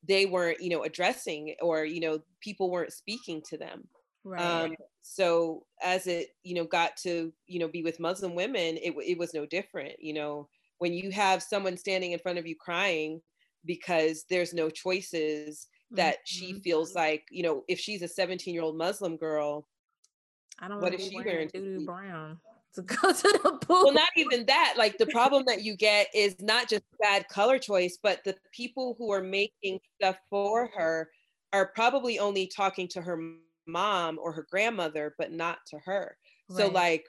[0.06, 3.86] they weren't, you know, addressing or, you know, people weren't speaking to them.
[4.24, 4.40] Right.
[4.40, 8.94] Um, so as it, you know, got to, you know, be with Muslim women, it,
[9.04, 9.94] it was no different.
[9.98, 13.20] You know, when you have someone standing in front of you crying
[13.64, 16.54] because there's no choices that mm-hmm.
[16.54, 19.66] she feels like, you know, if she's a 17 year old Muslim girl,
[20.58, 21.50] I don't know what is she wearing?
[21.52, 22.38] Doo brown
[22.74, 23.84] to go to the pool.
[23.84, 24.74] Well, not even that.
[24.76, 28.94] Like the problem that you get is not just bad color choice, but the people
[28.98, 31.10] who are making stuff for her
[31.52, 33.18] are probably only talking to her
[33.70, 36.16] mom or her grandmother, but not to her.
[36.48, 36.58] Right.
[36.58, 37.06] So like,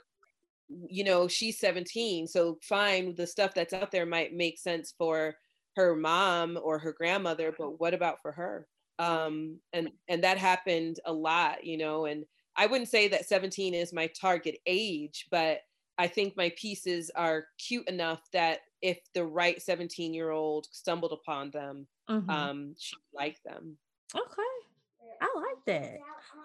[0.69, 2.27] you know, she's 17.
[2.27, 5.35] So fine, the stuff that's out there might make sense for
[5.75, 8.67] her mom or her grandmother, but what about for her?
[8.99, 13.73] Um, and and that happened a lot, you know, and I wouldn't say that 17
[13.73, 15.61] is my target age, but
[15.97, 21.13] I think my pieces are cute enough that if the right 17 year old stumbled
[21.13, 22.29] upon them, mm-hmm.
[22.29, 23.77] um, she'd like them.
[24.15, 24.41] Okay.
[25.21, 25.97] I like that.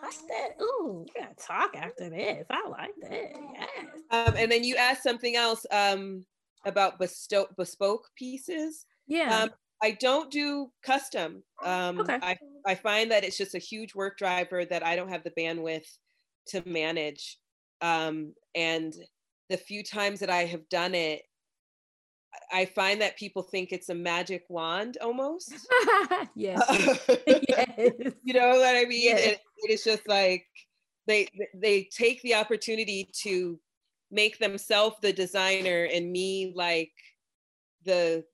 [0.03, 0.63] I that.
[0.63, 2.47] Ooh, we gotta talk after this.
[2.51, 3.31] I like that.
[3.55, 3.75] Yes.
[4.11, 6.25] Um, and then you asked something else um,
[6.65, 8.85] about bestow- bespoke pieces.
[9.07, 9.43] Yeah.
[9.43, 9.51] Um,
[9.83, 11.43] I don't do custom.
[11.65, 12.19] Um, Okay.
[12.23, 12.37] I,
[12.67, 15.87] I find that it's just a huge work driver that I don't have the bandwidth
[16.49, 17.39] to manage.
[17.81, 18.95] Um, and
[19.49, 21.23] the few times that I have done it,
[22.53, 25.53] I find that people think it's a magic wand almost.
[26.35, 26.61] yes.
[27.27, 27.93] yes.
[28.23, 29.03] you know what I mean?
[29.05, 29.27] Yes.
[29.27, 30.47] It, it is just like
[31.07, 33.61] they they take the opportunity to
[34.11, 36.93] make themselves the designer and me like
[37.85, 38.25] the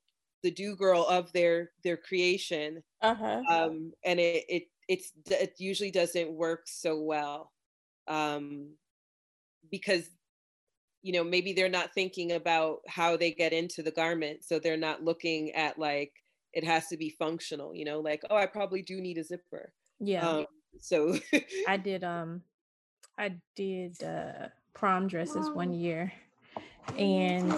[0.43, 3.43] the do girl of their their creation Uh-huh.
[3.49, 7.53] um and it it it's it usually doesn't work so well
[8.09, 8.75] um
[9.71, 10.11] because
[11.03, 14.77] you know maybe they're not thinking about how they get into the garment so they're
[14.77, 16.13] not looking at like
[16.53, 19.73] it has to be functional you know like oh i probably do need a zipper
[20.01, 20.29] yeah.
[20.29, 20.47] um
[20.81, 21.19] so
[21.69, 22.43] I did um
[23.19, 26.13] I did uh prom dresses one year
[26.99, 27.55] and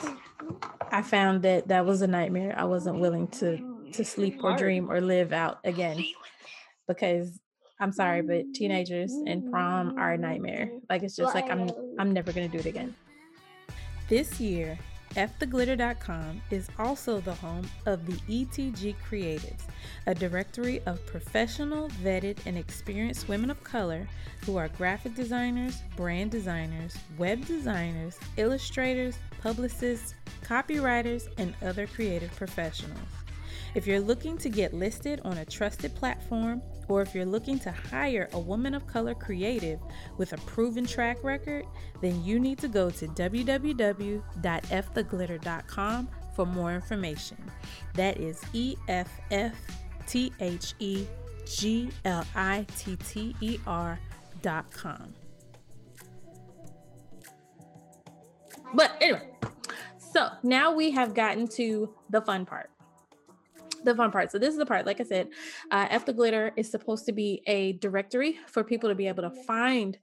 [0.90, 2.54] I found that that was a nightmare.
[2.57, 6.04] I wasn't willing to to sleep or dream or live out again
[6.88, 7.40] because
[7.80, 10.70] I'm sorry, but teenagers and prom are a nightmare.
[10.90, 12.94] Like it's just like I'm I'm never gonna do it again.
[14.06, 14.78] This year,
[15.16, 19.62] ftheglitter.com is also the home of the FTG Creatives,
[20.06, 24.06] a directory of professional, vetted, and experienced women of color
[24.44, 30.14] who are graphic designers, brand designers, web designers, illustrators, publicists,
[30.44, 33.23] copywriters, and other creative professionals.
[33.74, 37.70] If you're looking to get listed on a trusted platform, or if you're looking to
[37.72, 39.80] hire a woman of color creative
[40.16, 41.66] with a proven track record,
[42.00, 47.38] then you need to go to www.ftheglitter.com for more information.
[47.94, 49.56] That is E F F
[50.06, 51.06] T H E
[51.46, 53.98] G L I T T E R
[54.42, 55.14] dot com.
[58.72, 59.28] But anyway,
[60.12, 62.70] so now we have gotten to the fun part
[63.84, 64.30] the fun part.
[64.32, 65.28] So this is the part, like I said,
[65.70, 69.22] uh, F the Glitter is supposed to be a directory for people to be able
[69.22, 69.96] to find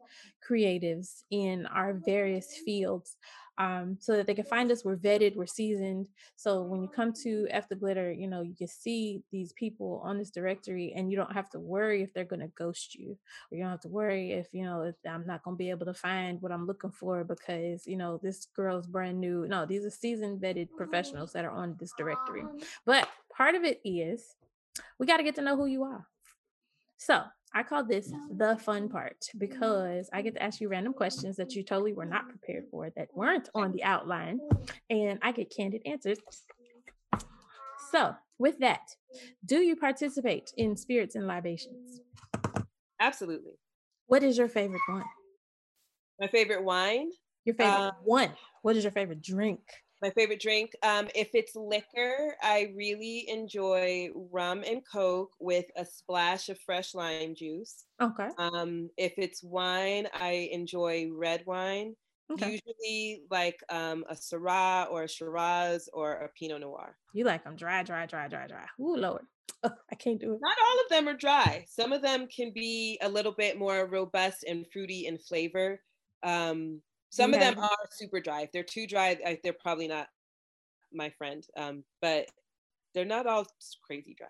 [0.47, 3.17] creatives in our various fields.
[3.61, 4.83] Um, so that they can find us.
[4.83, 6.07] We're vetted, we're seasoned.
[6.35, 10.01] So when you come to F the Glitter, you know, you can see these people
[10.03, 13.15] on this directory and you don't have to worry if they're going to ghost you
[13.51, 15.69] or you don't have to worry if, you know, if I'm not going to be
[15.69, 19.45] able to find what I'm looking for because, you know, this girl's brand new.
[19.47, 22.43] No, these are seasoned vetted professionals that are on this directory.
[22.87, 24.25] But part of it is
[24.97, 26.07] we got to get to know who you are.
[26.97, 27.21] So
[27.53, 31.53] I call this the fun part because I get to ask you random questions that
[31.53, 34.39] you totally were not prepared for, that weren't on the outline,
[34.89, 36.19] and I get candid answers.
[37.91, 38.95] So, with that,
[39.45, 41.99] do you participate in spirits and libations?
[42.99, 43.53] absolutely
[44.07, 45.03] What is your favorite one?
[46.19, 47.09] my favorite wine
[47.45, 48.31] Your favorite Uh, one.
[48.61, 49.61] What is your favorite drink?
[50.01, 55.85] My favorite drink um if it's liquor i really enjoy rum and coke with a
[55.85, 58.31] splash of fresh lime juice Okay.
[58.37, 61.95] um if it's wine i enjoy red wine
[62.29, 62.51] Okay.
[62.53, 67.55] usually like um a syrah or a shiraz or a pinot noir You like them
[67.55, 68.67] dry, dry, dry, dry, dry.
[68.79, 69.27] Ooh, Lord.
[69.63, 70.41] I can't do it.
[70.41, 73.85] not all of them are dry some of them can be a little bit more
[73.87, 75.81] robust and fruity in flavor
[76.23, 76.81] um
[77.11, 80.07] some of them are super dry if they're too dry I, they're probably not
[80.91, 82.27] my friend um but
[82.93, 83.45] they're not all
[83.85, 84.27] crazy dry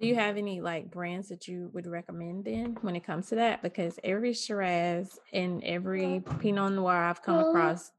[0.00, 3.36] Do you have any like brands that you would recommend then when it comes to
[3.36, 3.62] that?
[3.62, 7.92] Because every Shiraz and every Pinot Noir I've come across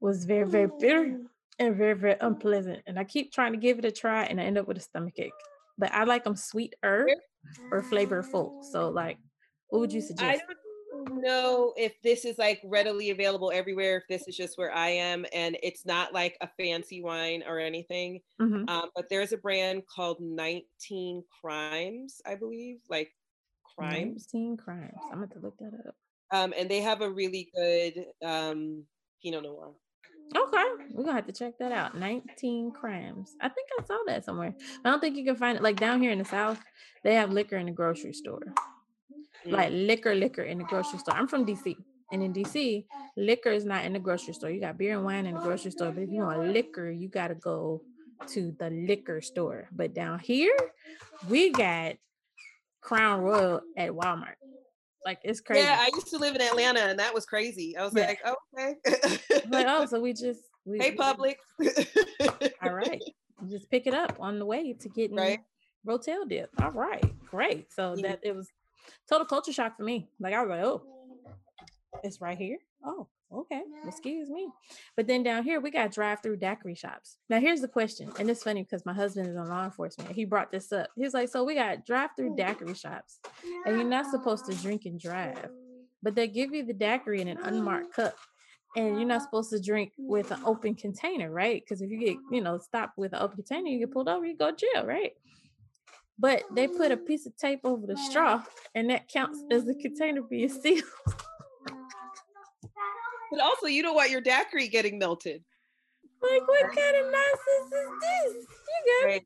[0.00, 1.18] was very, very bitter
[1.58, 2.82] and very, very unpleasant.
[2.86, 4.80] And I keep trying to give it a try and I end up with a
[4.80, 5.32] stomach ache.
[5.76, 7.08] But I like them sweeter
[7.72, 8.62] or flavorful.
[8.64, 9.18] So like,
[9.70, 10.42] what would you i suggest?
[10.46, 10.67] don't
[11.10, 15.24] know if this is like readily available everywhere if this is just where i am
[15.32, 18.68] and it's not like a fancy wine or anything Mhm.
[18.68, 23.10] um, but there's a brand called 19 crimes i believe like
[23.76, 24.92] crimes 19 crimes.
[25.12, 25.94] I'm going to look that up.
[26.32, 28.84] um, and they have a really good um,
[29.22, 29.72] pinot noir
[30.36, 31.96] Okay, we're gonna have to check that out.
[31.96, 33.34] 19 crimes.
[33.40, 34.54] I think I saw that somewhere.
[34.84, 36.62] I don't think you can find it like down here in the south.
[37.02, 38.42] They have liquor in the grocery store,
[39.46, 39.52] Mm.
[39.52, 41.14] like liquor, liquor in the grocery store.
[41.14, 41.76] I'm from DC,
[42.12, 42.84] and in DC,
[43.16, 44.50] liquor is not in the grocery store.
[44.50, 47.08] You got beer and wine in the grocery store, but if you want liquor, you
[47.08, 47.82] got to go
[48.28, 49.68] to the liquor store.
[49.70, 50.54] But down here,
[51.28, 51.96] we got
[52.80, 54.34] Crown Royal at Walmart.
[55.04, 55.62] Like it's crazy.
[55.66, 58.08] yeah i used to live in atlanta and that was crazy i was Yeah.
[58.08, 58.74] like oh, okay
[59.48, 61.38] like oh, so we just we, hey public
[62.62, 63.02] All right.
[63.40, 65.38] You Just pick it up on the way to getting Right.
[65.86, 66.50] Rotel dip.
[66.60, 67.04] All right.
[67.30, 67.72] Great.
[67.72, 68.48] So that it was
[69.08, 70.08] total culture shock for me.
[70.20, 71.98] Like I was like, oh, mm-hmm.
[72.04, 72.58] it's right here.
[72.84, 73.62] Oh, okay.
[73.86, 74.48] Excuse me.
[74.96, 77.18] But then down here we got drive-through daiquiri shops.
[77.28, 80.12] Now here's the question, and it's funny because my husband is in law enforcement.
[80.12, 80.88] He brought this up.
[80.96, 82.46] He's like, so we got drive-through mm-hmm.
[82.46, 83.18] daiquiri shops,
[83.66, 85.50] and you're not supposed to drink and drive,
[86.02, 87.48] but they give you the daiquiri in an mm-hmm.
[87.48, 88.14] unmarked cup.
[88.76, 91.60] And you're not supposed to drink with an open container, right?
[91.64, 94.26] Because if you get, you know, stopped with an open container, you get pulled over,
[94.26, 95.12] you go to jail, right?
[96.18, 98.42] But they put a piece of tape over the straw,
[98.74, 100.84] and that counts as the container being sealed.
[103.30, 105.44] But also, you don't want your daiquiri getting melted.
[106.22, 108.46] Like, what kind of nonsense is this?
[108.68, 109.22] You got right.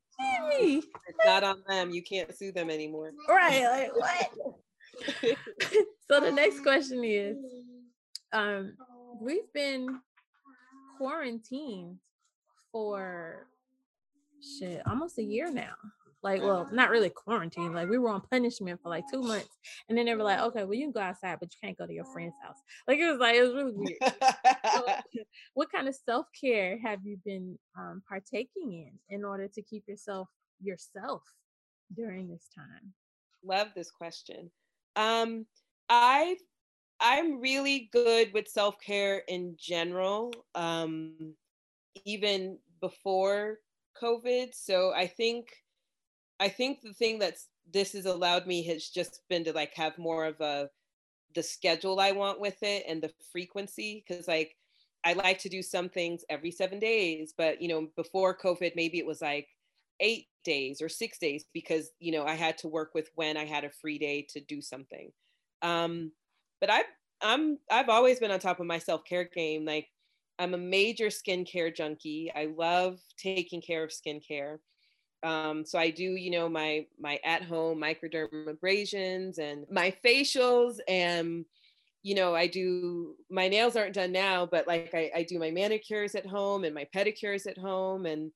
[0.51, 0.83] me.
[1.09, 1.91] It's not on them.
[1.91, 3.13] You can't sue them anymore.
[3.29, 3.63] Right.
[3.63, 5.37] Like, what?
[6.11, 7.37] so the next question is
[8.33, 8.77] um,
[9.21, 10.01] we've been
[10.99, 11.99] quarantined
[12.71, 13.47] for
[14.59, 15.75] shit almost a year now
[16.23, 19.59] like well not really quarantine like we were on punishment for like two months
[19.89, 21.87] and then they were like okay well you can go outside but you can't go
[21.87, 22.59] to your friend's house.
[22.87, 24.15] Like it was like it was really weird.
[24.73, 24.87] So,
[25.55, 28.73] what kind of self-care have you been um, partaking
[29.09, 30.29] in in order to keep yourself
[30.61, 31.23] yourself
[31.95, 32.93] during this time?
[33.45, 34.51] Love this question.
[34.97, 35.47] Um
[35.89, 36.37] i
[37.01, 41.35] i'm really good with self-care in general um
[42.05, 43.59] even before
[44.01, 45.49] covid so i think
[46.43, 49.97] I think the thing that's this has allowed me has just been to like have
[49.99, 50.71] more of a
[51.35, 54.57] the schedule I want with it and the frequency because like
[55.05, 58.99] I like to do some things every 7 days but you know before covid maybe
[58.99, 59.49] it was like
[60.01, 63.45] 8 days or 6 days because you know I had to work with when I
[63.47, 65.13] had a free day to do something.
[65.63, 66.13] Um
[66.61, 66.87] but I've
[67.23, 69.65] I'm I've always been on top of my self-care game.
[69.65, 69.89] Like
[70.39, 72.33] I'm a major skincare junkie.
[72.35, 74.59] I love taking care of skincare
[75.23, 81.45] um, so I do, you know, my my at home microdermabrasions and my facials and
[82.03, 85.53] you know, I do my nails aren't done now, but like I, I do my
[85.53, 88.07] manicures at home and my pedicures at home.
[88.07, 88.33] And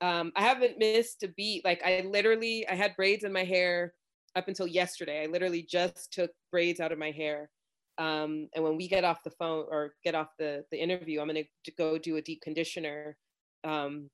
[0.00, 1.64] um, I haven't missed a beat.
[1.64, 3.92] Like I literally I had braids in my hair
[4.36, 5.22] up until yesterday.
[5.22, 7.50] I literally just took braids out of my hair.
[7.98, 11.26] Um, and when we get off the phone or get off the the interview, I'm
[11.26, 11.44] gonna
[11.76, 13.18] go do a deep conditioner
[13.64, 14.08] um,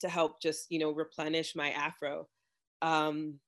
[0.00, 2.28] to help just you know replenish my afro.
[2.82, 3.40] Um,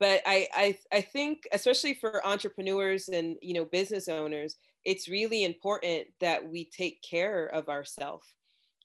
[0.00, 5.42] but I, I i think especially for entrepreneurs and you know business owners it's really
[5.42, 8.32] important that we take care of ourselves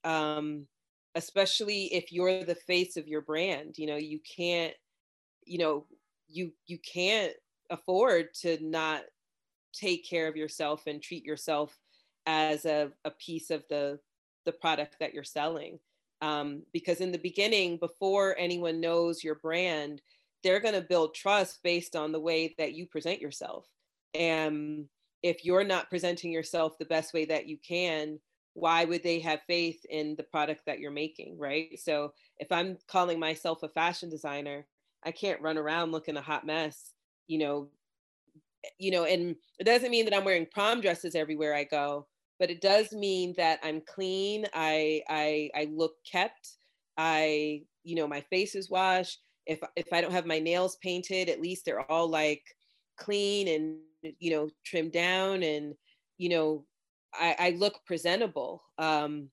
[0.03, 0.67] um,
[1.15, 3.77] especially if you're the face of your brand.
[3.77, 4.73] You know you can't
[5.45, 5.85] you know
[6.27, 7.33] you you can't
[7.69, 9.03] afford to not
[9.73, 11.77] take care of yourself and treat yourself
[12.25, 13.99] as a, a piece of the
[14.45, 15.79] the product that you're selling
[16.24, 20.01] um, because in the beginning before anyone knows your brand
[20.43, 23.65] they're going to build trust based on the way that you present yourself.
[24.13, 24.89] And
[25.21, 28.19] if you're not presenting yourself the best way that you can
[28.55, 31.80] why would they have faith in the product that you're making right?
[31.80, 34.65] So if i'm calling myself a fashion designer
[35.03, 36.93] i can't run around looking a hot mess
[37.28, 37.69] you know
[38.78, 42.07] you know and it doesn't mean that i'm wearing prom dresses everywhere i go
[42.39, 44.45] but it does mean that I'm clean.
[44.53, 46.57] I I I look kept.
[46.97, 49.21] I you know my face is washed.
[49.45, 52.43] If if I don't have my nails painted, at least they're all like
[52.97, 55.73] clean and you know trimmed down and
[56.17, 56.65] you know
[57.13, 58.63] I, I look presentable.
[58.77, 59.29] Um,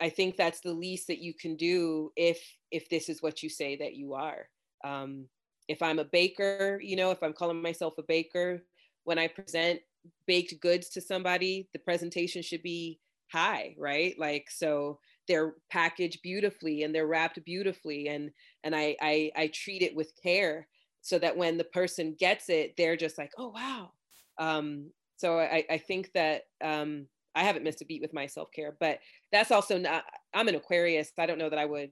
[0.00, 2.40] I think that's the least that you can do if
[2.70, 4.48] if this is what you say that you are.
[4.84, 5.28] Um,
[5.68, 8.62] if I'm a baker, you know, if I'm calling myself a baker,
[9.04, 9.80] when I present,
[10.26, 13.00] baked goods to somebody, the presentation should be
[13.30, 14.14] high, right?
[14.18, 18.30] Like so they're packaged beautifully and they're wrapped beautifully and
[18.64, 20.66] and I I, I treat it with care
[21.02, 23.90] so that when the person gets it, they're just like, oh wow.
[24.38, 28.50] Um, so I, I think that um, I haven't missed a beat with my self
[28.52, 29.00] care, but
[29.32, 30.04] that's also not.
[30.34, 31.12] I'm an Aquarius.
[31.18, 31.90] I don't know that I would.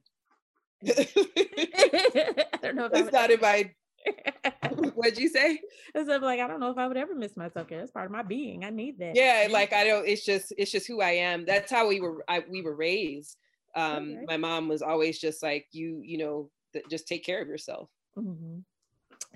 [0.86, 3.70] I don't know if it's not in my
[4.94, 5.60] What'd you say?
[5.92, 7.78] Because I'm like, I don't know if I would ever miss my self care.
[7.78, 8.64] That's part of my being.
[8.64, 9.14] I need that.
[9.14, 10.06] Yeah, like I don't.
[10.06, 11.44] It's just, it's just who I am.
[11.44, 12.24] That's how we were.
[12.28, 13.36] I, we were raised.
[13.74, 14.24] Um, okay.
[14.26, 17.90] My mom was always just like, you, you know, th- just take care of yourself.
[18.16, 18.60] Mm-hmm.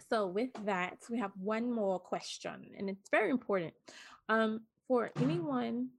[0.09, 3.75] So with that, we have one more question, and it's very important.
[4.29, 5.91] Um, for anyone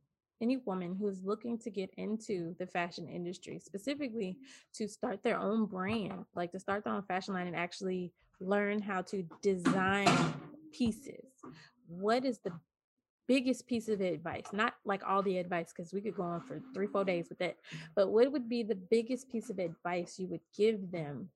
[0.42, 4.38] any woman who's looking to get into the fashion industry, specifically
[4.74, 8.12] to start their own brand, like to start their own fashion line and actually
[8.42, 10.10] learn how to design
[10.74, 11.26] pieces.
[11.88, 12.52] What is the
[13.28, 14.48] biggest piece of advice?
[14.52, 17.42] Not like all the advice, because we could go on for three, four days with
[17.42, 17.58] it,
[17.96, 21.30] but what would be the biggest piece of advice you would give them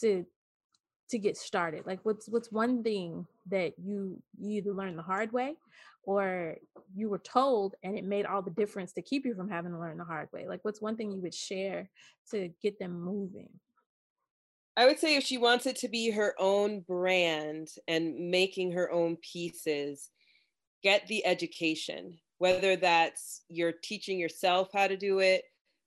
[0.00, 0.24] to
[1.08, 1.86] to get started?
[1.86, 5.56] Like what's what's one thing that you you either learned the hard way
[6.02, 6.56] or
[6.94, 9.78] you were told and it made all the difference to keep you from having to
[9.78, 10.46] learn the hard way?
[10.48, 11.90] Like what's one thing you would share
[12.30, 13.50] to get them moving?
[14.76, 18.90] I would say if she wants it to be her own brand and making her
[18.92, 20.10] own pieces,
[20.82, 25.44] get the education, whether that's you're teaching yourself how to do it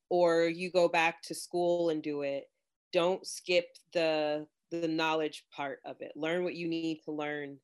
[0.09, 2.45] or you go back to school and do it.
[2.91, 6.11] Don't skip the the knowledge part of it.
[6.15, 7.57] Learn what you need to learn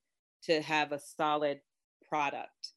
[0.44, 1.60] to have a solid
[2.08, 2.74] product.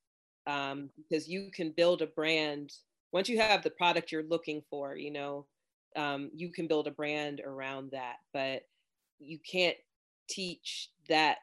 [0.47, 2.73] Um, because you can build a brand
[3.13, 5.47] once you have the product you're looking for, you know,
[5.97, 8.63] um, you can build a brand around that, but
[9.19, 9.77] you can't
[10.29, 11.39] teach that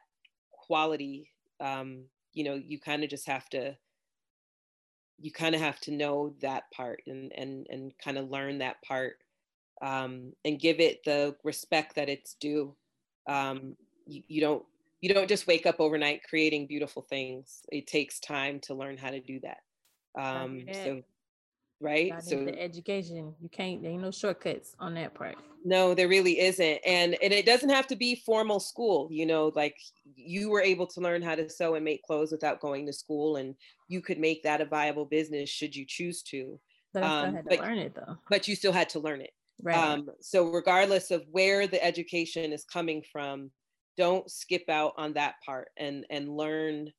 [0.52, 1.30] quality.
[1.60, 3.76] Um, you know, you kind of just have to
[5.18, 8.82] you kind of have to know that part and and and kind of learn that
[8.82, 9.18] part
[9.82, 12.76] um, and give it the respect that it's due.
[13.26, 13.76] Um,
[14.06, 14.66] you, you don't
[15.00, 17.62] you don't just wake up overnight creating beautiful things.
[17.72, 19.58] It takes time to learn how to do that.
[20.20, 21.02] Um, so
[21.80, 22.22] right?
[22.22, 23.34] So the education.
[23.40, 25.36] You can't there ain't no shortcuts on that part.
[25.64, 29.50] No there really isn't and and it doesn't have to be formal school you know
[29.56, 29.76] like
[30.14, 33.34] you were able to learn how to sew and make clothes without going to school
[33.34, 33.56] and
[33.88, 36.60] you could make that a viable business should you choose to
[36.96, 38.16] but um, had to but, learn it though.
[38.30, 39.32] but you still had to learn it.
[39.62, 39.76] Right.
[39.76, 43.50] Um, so regardless of where the education is coming from
[43.96, 46.90] don't skip out on that part and and learn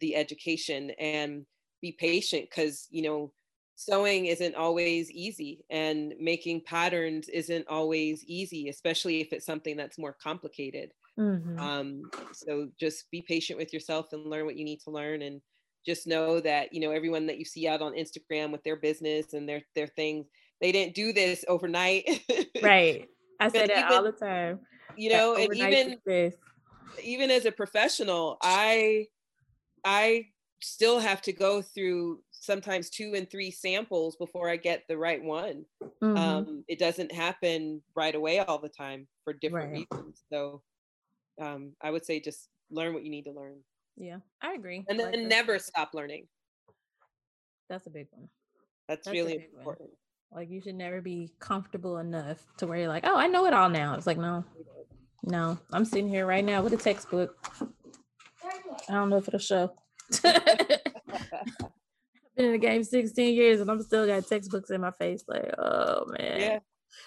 [0.00, 1.44] the education and
[1.80, 3.32] be patient because you know
[3.76, 9.98] sewing isn't always easy and making patterns isn't always easy especially if it's something that's
[9.98, 10.92] more complicated.
[11.18, 11.58] Mm-hmm.
[11.58, 15.40] um, so just be patient with yourself and learn what you need to learn and
[15.86, 19.32] just know that you know everyone that you see out on instagram with their business
[19.32, 20.26] and their their things
[20.60, 22.22] they didn't do this overnight.
[22.62, 23.08] Right.
[23.38, 24.60] I say that even, all the time
[24.96, 25.98] you know and even
[27.02, 29.06] even as a professional i
[29.84, 30.26] i
[30.62, 35.22] still have to go through sometimes two and three samples before I get the right
[35.22, 35.64] one.
[36.02, 36.16] Mm-hmm.
[36.16, 39.86] Um, it doesn't happen right away all the time for different right.
[39.90, 40.22] reasons.
[40.32, 40.62] So
[41.40, 43.56] um, I would say just learn what you need to learn.
[43.96, 44.84] Yeah, I agree.
[44.88, 46.28] And then like never stop learning.
[47.68, 48.28] That's a big one.
[48.88, 49.90] That's, That's really important.
[50.30, 50.40] One.
[50.40, 53.54] Like you should never be comfortable enough to where you're like, oh, I know it
[53.54, 53.94] all now.
[53.94, 54.44] It's like, no,
[55.24, 55.58] no.
[55.72, 57.34] I'm sitting here right now with a textbook.
[58.88, 59.72] I don't know if it'll show.
[62.36, 65.24] been in the game 16 years and I'm still got textbooks in my face.
[65.26, 66.40] Like, oh man.
[66.40, 66.58] Yeah.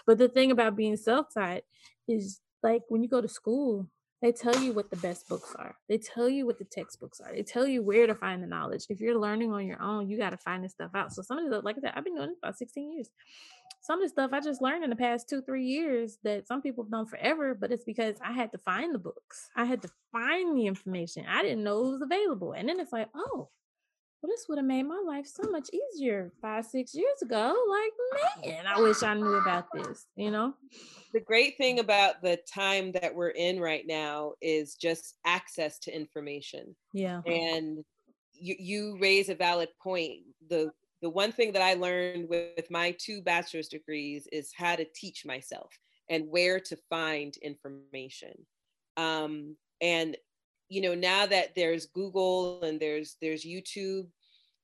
[0.05, 1.61] But the thing about being self-taught
[2.07, 3.87] is like when you go to school,
[4.21, 5.77] they tell you what the best books are.
[5.87, 7.31] They tell you what the textbooks are.
[7.31, 8.85] They tell you where to find the knowledge.
[8.89, 11.13] If you're learning on your own, you got to find this stuff out.
[11.13, 13.09] So some of the like I said, I've been doing this about 16 years.
[13.81, 16.61] Some of the stuff I just learned in the past two, three years that some
[16.61, 19.49] people have known forever, but it's because I had to find the books.
[19.55, 21.25] I had to find the information.
[21.25, 22.51] I didn't know it was available.
[22.51, 23.49] And then it's like, oh,
[24.21, 27.55] well, this would have made my life so much easier five, six years ago.
[27.69, 30.53] Like, man, I wish I knew about this, you know?
[31.13, 35.95] The great thing about the time that we're in right now is just access to
[35.95, 36.75] information.
[36.93, 37.21] Yeah.
[37.25, 37.83] And
[38.33, 40.21] you, you raise a valid point.
[40.49, 44.75] The the one thing that I learned with, with my two bachelor's degrees is how
[44.75, 45.71] to teach myself
[46.09, 48.33] and where to find information.
[48.97, 50.17] Um, and
[50.69, 54.07] you know now that there's google and there's there's youtube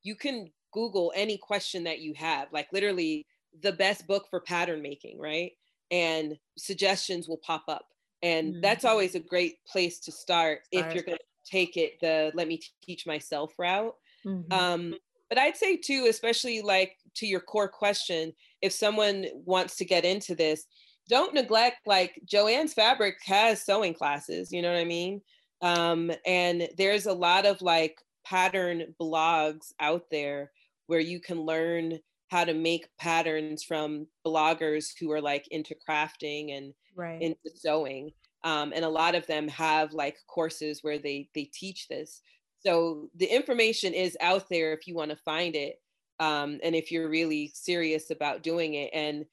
[0.04, 3.26] you can google any question that you have like literally
[3.62, 5.52] the best book for pattern making right?
[5.92, 7.86] And suggestions will pop up.
[8.22, 8.62] And mm-hmm.
[8.62, 12.48] that's always a great place to start if you're going to take it the let
[12.48, 13.94] me teach myself route.
[14.26, 14.52] Mm-hmm.
[14.52, 14.96] um,
[15.30, 18.34] but i'd say too especially like to your core question
[18.64, 20.66] if someone wants to get into this
[21.08, 25.22] don't neglect like joanne's fabric has sewing classes you know what i mean
[25.66, 30.52] um, and there's a lot of like pattern blogs out there
[30.86, 31.98] where you can learn
[32.30, 37.20] how to make patterns from bloggers who are like into crafting and right.
[37.20, 38.12] into sewing.
[38.44, 42.22] Um, and a lot of them have like courses where they they teach this.
[42.60, 45.82] So the information is out there if you want to find it,
[46.20, 48.92] um, and if you're really serious about doing it.
[48.94, 49.26] And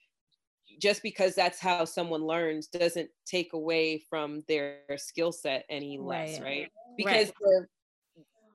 [0.81, 6.41] just because that's how someone learns doesn't take away from their skill set any less,
[6.41, 6.47] right?
[6.47, 6.69] right?
[6.97, 7.35] Because right.
[7.41, 7.67] The,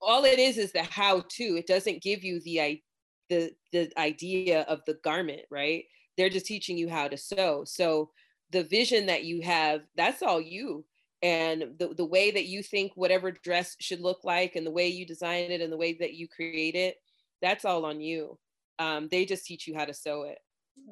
[0.01, 1.43] all it is is the how to.
[1.43, 2.81] It doesn't give you the
[3.29, 5.85] the the idea of the garment, right?
[6.17, 7.63] They're just teaching you how to sew.
[7.65, 8.11] So
[8.51, 10.85] the vision that you have, that's all you.
[11.23, 14.87] And the, the way that you think whatever dress should look like and the way
[14.87, 16.97] you design it and the way that you create it,
[17.41, 18.37] that's all on you.
[18.79, 20.37] Um, they just teach you how to sew it.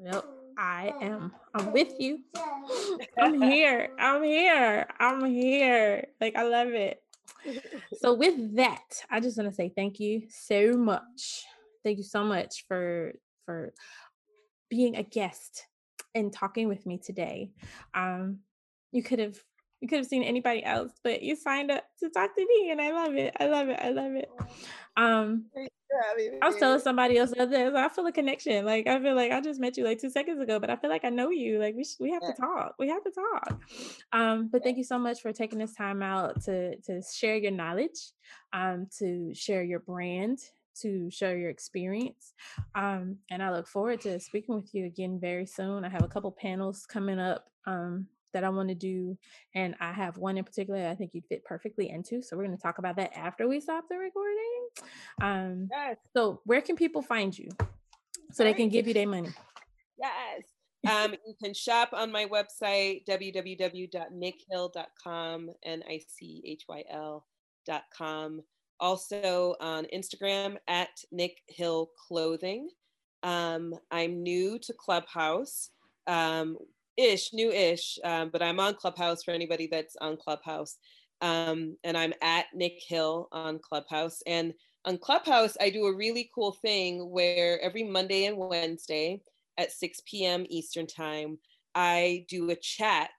[0.03, 0.26] Yep.
[0.58, 1.32] I am.
[1.53, 2.20] I'm with you.
[3.20, 3.89] I'm here.
[3.99, 4.88] I'm here.
[4.99, 6.08] I'm here.
[6.22, 7.01] Like I love it.
[7.99, 11.45] So with that, I just want to say thank you so much.
[11.84, 13.14] Thank you so much for
[13.45, 13.74] for
[14.70, 15.68] being a guest
[16.14, 17.51] and talking with me today.
[17.93, 18.39] Um,
[18.91, 19.38] you could have
[19.82, 22.82] you could have seen anybody else, but you signed up to talk to me, and
[22.82, 23.36] I love it.
[23.39, 23.80] I love it.
[23.80, 24.30] I love it.
[24.97, 25.45] Um,
[26.41, 28.66] I was telling somebody else other day, I feel a connection.
[28.66, 30.89] Like I feel like I just met you like two seconds ago, but I feel
[30.89, 31.60] like I know you.
[31.60, 32.32] Like we sh- we have yeah.
[32.32, 32.76] to talk.
[32.80, 33.62] We have to talk.
[34.14, 37.52] Um, but thank you so much for taking this time out to to share your
[37.52, 38.12] knowledge,
[38.54, 40.39] um, to share your brand,
[40.82, 42.34] to share your experience.
[42.76, 45.86] Um, and I look forward to speaking with you again very soon.
[45.86, 49.17] I have a couple panels coming up um, that I want to do.
[49.55, 52.21] And I have one in particular I think you'd fit perfectly into.
[52.21, 54.67] So we're going to talk about that after we stop the recording.
[55.21, 55.97] Um, yes.
[56.15, 57.49] So, where can people find you
[58.31, 59.29] so they can give you their money?
[59.97, 60.43] Yes.
[60.88, 68.43] Um, you can shop on my website, www.nickhyl.com, N I C H Y L.com.
[68.79, 72.69] Also on Instagram at Nick Hyl Clothing.
[73.23, 75.71] Um, I'm new to Clubhouse.
[76.05, 76.59] Um,
[76.98, 80.78] ish, new ish, um, but I'm on Clubhouse for anybody that's on Clubhouse.
[81.22, 84.22] Um, and I'm at Nick Hyl on Clubhouse.
[84.28, 84.54] And
[84.86, 89.22] on Clubhouse, I do a really cool thing where every Monday and Wednesday
[89.58, 90.46] at 6 p.m.
[90.50, 91.39] Eastern Time,
[91.74, 93.12] I do a chat.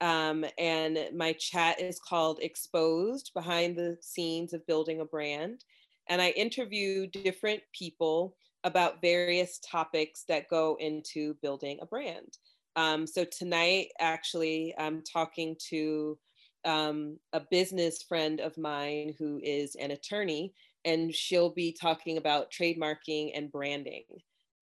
[0.00, 5.64] Um, and my chat is called Exposed Behind the Scenes of Building a Brand.
[6.08, 12.38] And I interview different people about various topics that go into building a brand.
[12.78, 16.16] Um, so tonight, actually, I'm talking to
[16.64, 20.54] um, a business friend of mine who is an attorney,
[20.84, 24.04] and she'll be talking about trademarking and branding.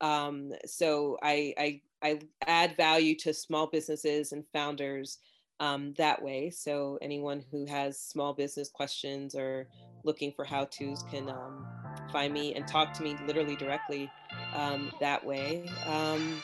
[0.01, 5.19] Um, so I, I, I add value to small businesses and founders
[5.61, 6.49] um, that way.
[6.49, 9.69] So anyone who has small business questions or
[10.05, 11.67] looking for how tos can um,
[12.11, 14.11] find me and talk to me literally directly
[14.55, 15.69] um, that way.
[15.85, 16.43] Um,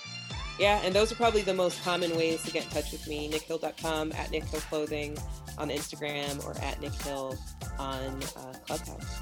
[0.59, 3.30] yeah, and those are probably the most common ways to get in touch with me.
[3.30, 5.16] NickHyl.com, at NickHyl Clothing
[5.59, 7.36] on Instagram, or at NickHyl
[7.78, 9.20] on uh, Clubhouse.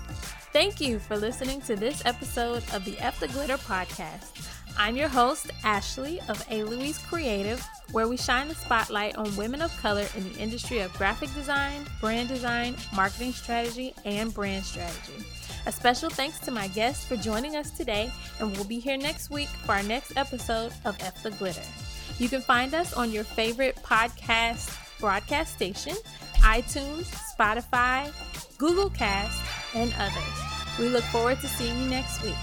[0.52, 4.48] Thank you for listening to this episode of the F the Glitter podcast.
[4.76, 6.64] I'm your host, Ashley of A.
[6.64, 10.92] Louise Creative, where we shine the spotlight on women of color in the industry of
[10.94, 15.24] graphic design, brand design, marketing strategy, and brand strategy.
[15.66, 19.30] A special thanks to my guests for joining us today, and we'll be here next
[19.30, 21.62] week for our next episode of F the Glitter.
[22.18, 25.96] You can find us on your favorite podcast broadcast station,
[26.42, 28.12] iTunes, Spotify,
[28.58, 29.42] Google Cast,
[29.74, 30.78] and others.
[30.78, 32.34] We look forward to seeing you next week.